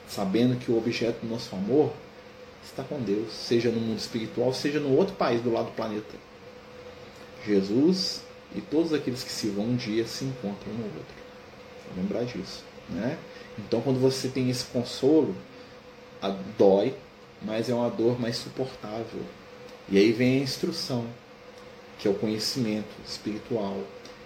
[0.08, 1.92] sabendo que o objeto do nosso amor
[2.64, 6.16] está com Deus, seja no mundo espiritual, seja no outro país do lado do planeta.
[7.46, 8.22] Jesus
[8.56, 11.16] e todos aqueles que se vão um dia se encontram no outro.
[11.88, 12.64] Vou lembrar disso.
[12.90, 13.18] Né?
[13.58, 15.36] Então, quando você tem esse consolo,
[16.58, 16.94] dói,
[17.42, 19.22] mas é uma dor mais suportável.
[19.90, 21.06] E aí vem a instrução,
[22.02, 23.78] que é o conhecimento espiritual,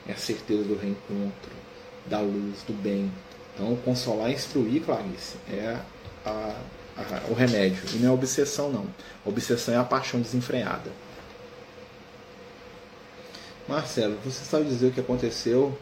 [0.08, 1.52] é a certeza do reencontro,
[2.06, 3.12] da luz, do bem.
[3.54, 5.78] Então, consolar e instruir, Clarice, é
[6.26, 6.56] a,
[6.96, 7.84] a, o remédio.
[7.94, 8.88] E não é obsessão, não.
[9.26, 10.90] A obsessão é a paixão desenfreada.
[13.68, 15.78] Marcelo, você sabe dizer o que aconteceu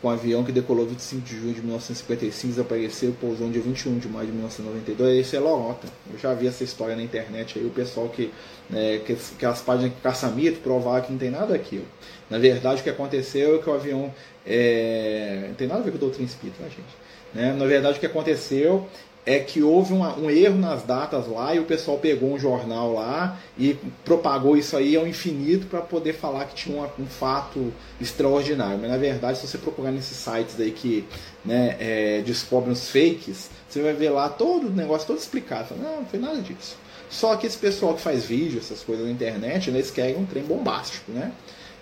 [0.00, 3.98] com o avião que decolou 25 de junho de 1955 desapareceu, pousou no dia 21
[3.98, 5.18] de maio de 1992?
[5.18, 5.88] Esse é lorota.
[6.12, 8.32] Eu já vi essa história na internet aí, o pessoal que,
[8.68, 11.86] né, que, que as páginas que caça-mito provar que não tem nada daquilo.
[12.28, 14.12] Na verdade, o que aconteceu é que o avião.
[14.46, 15.46] É...
[15.48, 17.06] Não tem nada a ver com o doutrina espírita, tá, gente?
[17.34, 17.52] Né?
[17.52, 18.86] Na verdade, o que aconteceu
[19.26, 22.94] é que houve uma, um erro nas datas lá e o pessoal pegou um jornal
[22.94, 27.72] lá e propagou isso aí ao infinito para poder falar que tinha um, um, fato
[28.00, 28.78] extraordinário.
[28.80, 31.04] Mas na verdade, se você procurar nesses sites aí que
[31.44, 35.70] né, é, descobrem os fakes, você vai ver lá todo o negócio todo explicado.
[35.70, 36.76] Fala, não, não foi nada disso.
[37.10, 40.44] Só que esse pessoal que faz vídeo, essas coisas na internet, eles querem um trem
[40.44, 41.32] bombástico, né?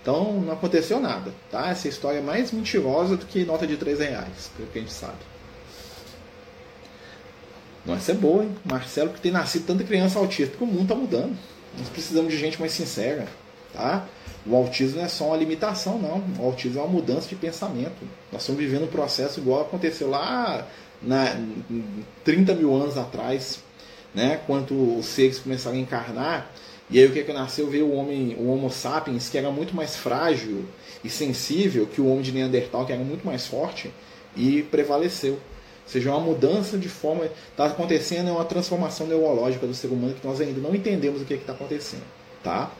[0.00, 1.70] Então não aconteceu nada, tá?
[1.70, 4.92] Essa história é mais mentirosa do que nota de 3 reais, pelo que a gente
[4.92, 5.33] sabe.
[7.84, 8.50] Nossa, é boa, hein?
[8.64, 11.36] Marcelo, que tem nascido tanta criança autista, porque o mundo está mudando.
[11.78, 13.26] Nós precisamos de gente mais sincera,
[13.72, 14.06] tá?
[14.46, 16.22] O autismo não é só uma limitação, não.
[16.38, 17.96] O autismo é uma mudança de pensamento.
[18.32, 20.66] Nós estamos vivendo um processo igual aconteceu lá
[21.02, 21.36] na,
[22.24, 23.60] 30 mil anos atrás,
[24.14, 24.40] né?
[24.46, 26.50] Quando os seres começaram a encarnar,
[26.90, 27.68] e aí o que, é que nasceu?
[27.68, 30.64] Veio o homem, o Homo sapiens, que era muito mais frágil
[31.02, 33.90] e sensível que o homem de Neandertal, que era muito mais forte,
[34.36, 35.38] e prevaleceu.
[35.86, 37.26] Seja, uma mudança de forma.
[37.50, 41.24] Está acontecendo é uma transformação neurológica do ser humano que nós ainda não entendemos o
[41.24, 42.04] que é está acontecendo.
[42.42, 42.70] Tá?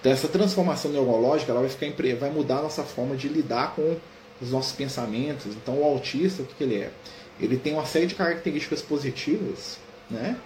[0.00, 3.96] Então essa transformação neurológica ela vai, ficar, vai mudar a nossa forma de lidar com
[4.40, 5.54] os nossos pensamentos.
[5.54, 6.90] Então o autista, o que, que ele é?
[7.40, 9.78] Ele tem uma série de características positivas
[10.10, 10.36] né,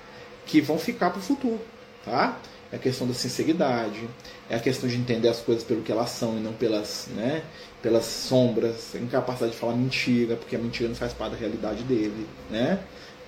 [0.47, 1.61] que vão ficar para o futuro.
[2.05, 2.39] Tá?
[2.73, 4.09] É a questão da sinceridade,
[4.49, 7.43] é a questão de entender as coisas pelo que elas são e não pelas, né,
[7.83, 11.83] pelas sombras, a incapacidade de falar mentira, porque a mentira não faz parte da realidade
[11.83, 12.81] dele, né?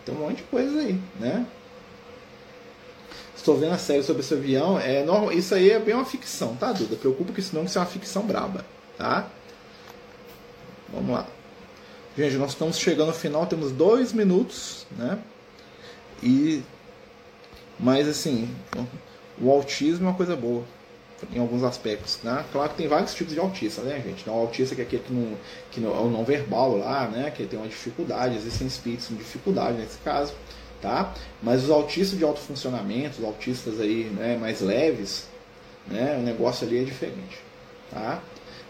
[0.02, 1.46] Então um monte de coisa aí, né?
[3.36, 6.54] Estou vendo a série sobre esse avião, é normal, isso aí é bem uma ficção,
[6.54, 6.94] tá, Duda?
[6.94, 8.64] Preocupa que isso não que isso é uma ficção braba,
[8.96, 9.28] tá?
[10.92, 11.26] Vamos lá.
[12.16, 15.18] Gente, nós estamos chegando ao final, temos dois minutos, né?
[16.22, 16.62] E
[17.80, 18.48] mas assim,
[19.40, 20.64] o autismo é uma coisa boa
[21.32, 22.18] em alguns aspectos.
[22.22, 22.44] Né?
[22.52, 24.22] Claro que tem vários tipos de autista, né, gente?
[24.22, 25.36] Então, o autista que é aquele que não,
[25.70, 27.30] que não é o não verbal lá, né?
[27.30, 30.32] Que tem uma dificuldade, existem espíritos com dificuldade nesse caso,
[30.80, 31.14] tá?
[31.42, 35.28] Mas os autistas de alto funcionamento, os autistas aí, né, mais leves,
[35.86, 36.16] né?
[36.18, 37.38] O negócio ali é diferente,
[37.90, 38.20] tá?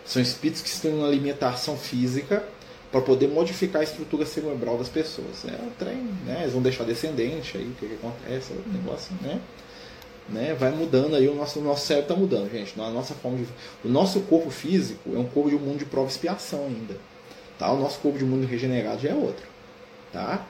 [0.04, 2.44] São espíritos que têm uma limitação física
[2.90, 5.44] para poder modificar a estrutura cerebral das pessoas.
[5.46, 5.96] É o trem,
[6.26, 6.40] né?
[6.42, 9.40] Eles vão deixar descendente aí, o que, que acontece, é o negócio, né?
[10.28, 12.80] Né, vai mudando aí, o nosso, o nosso cérebro está mudando, gente.
[12.80, 13.46] A nossa forma de,
[13.84, 16.96] o nosso corpo físico é um corpo de um mundo de prova e expiação ainda.
[17.58, 17.70] Tá?
[17.72, 19.46] O nosso corpo de mundo regenerado já é outro.
[20.12, 20.46] Tá?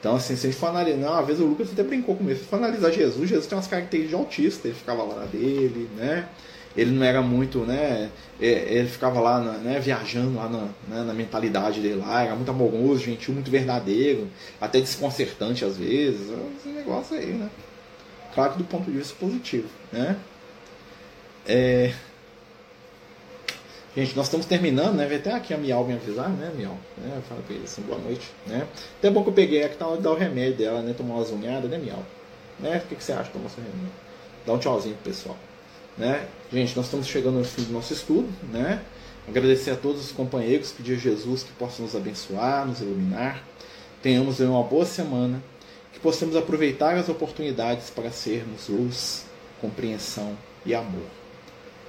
[0.00, 2.38] Então, assim, se a gente for analisar, não, uma vez o Lucas até brincou comigo,
[2.38, 6.26] se for analisar Jesus, Jesus tem umas características de autista, ele ficava lá dele, né?
[6.74, 8.10] Ele não era muito, né?
[8.40, 12.50] É, ele ficava lá, né, viajando lá na, né, na mentalidade dele lá, era muito
[12.50, 14.28] amoroso, gentil, muito verdadeiro,
[14.58, 16.30] até desconcertante às vezes.
[16.56, 17.50] Esse negócio aí, né?
[18.34, 20.16] Claro que do ponto de vista positivo, né?
[21.46, 21.92] É...
[23.96, 25.06] Gente, nós estamos terminando, né?
[25.06, 26.78] Vem até aqui a Miau me avisar, né, Miau?
[26.96, 27.20] Né?
[27.28, 28.66] Fala pra ele assim, boa noite, né?
[28.98, 30.94] Até bom que eu peguei aqui, tá hora de dar o remédio dela, né?
[30.96, 32.04] Tomar umas unhadas, né, Miau?
[32.60, 32.80] Né?
[32.84, 33.90] O que, que você acha tomar seu remédio?
[34.46, 35.36] Dá um tchauzinho pro pessoal.
[35.98, 36.26] Né?
[36.52, 38.80] Gente, nós estamos chegando ao fim do nosso estudo, né?
[39.28, 43.42] Agradecer a todos os companheiros, pedir a Jesus que possa nos abençoar, nos iluminar.
[44.02, 45.42] Tenhamos uma boa semana
[46.00, 49.26] que possamos aproveitar as oportunidades para sermos luz,
[49.60, 51.06] compreensão e amor.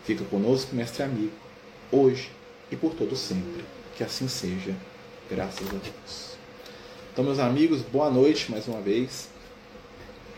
[0.04, 1.32] Fica conosco, mestre amigo,
[1.90, 2.30] hoje
[2.70, 3.64] e por todo sempre.
[3.96, 4.76] Que assim seja,
[5.30, 6.36] graças a Deus.
[7.12, 9.30] Então, meus amigos, boa noite mais uma vez.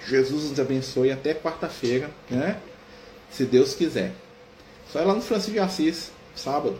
[0.07, 2.59] Jesus nos abençoe até quarta-feira, né?
[3.31, 4.11] Se Deus quiser.
[4.91, 6.77] Só ir lá no Francisco de Assis, sábado.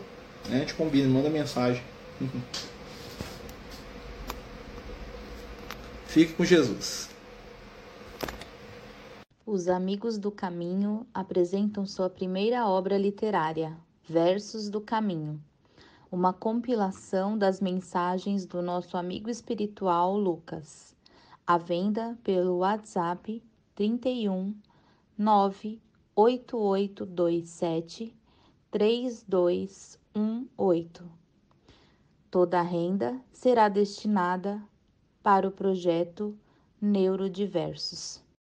[0.48, 0.58] Né?
[0.58, 1.82] A gente combina, manda mensagem.
[6.14, 7.10] Fique com Jesus.
[9.44, 13.76] Os Amigos do Caminho apresentam sua primeira obra literária,
[14.08, 15.42] Versos do Caminho,
[16.12, 20.94] uma compilação das mensagens do nosso amigo espiritual Lucas,
[21.44, 23.42] à venda pelo WhatsApp
[23.74, 24.54] 31
[25.18, 28.14] 98827
[28.70, 31.04] 3218.
[32.30, 34.62] Toda a renda será destinada
[35.24, 36.36] para o projeto
[36.80, 38.23] Neurodiversos.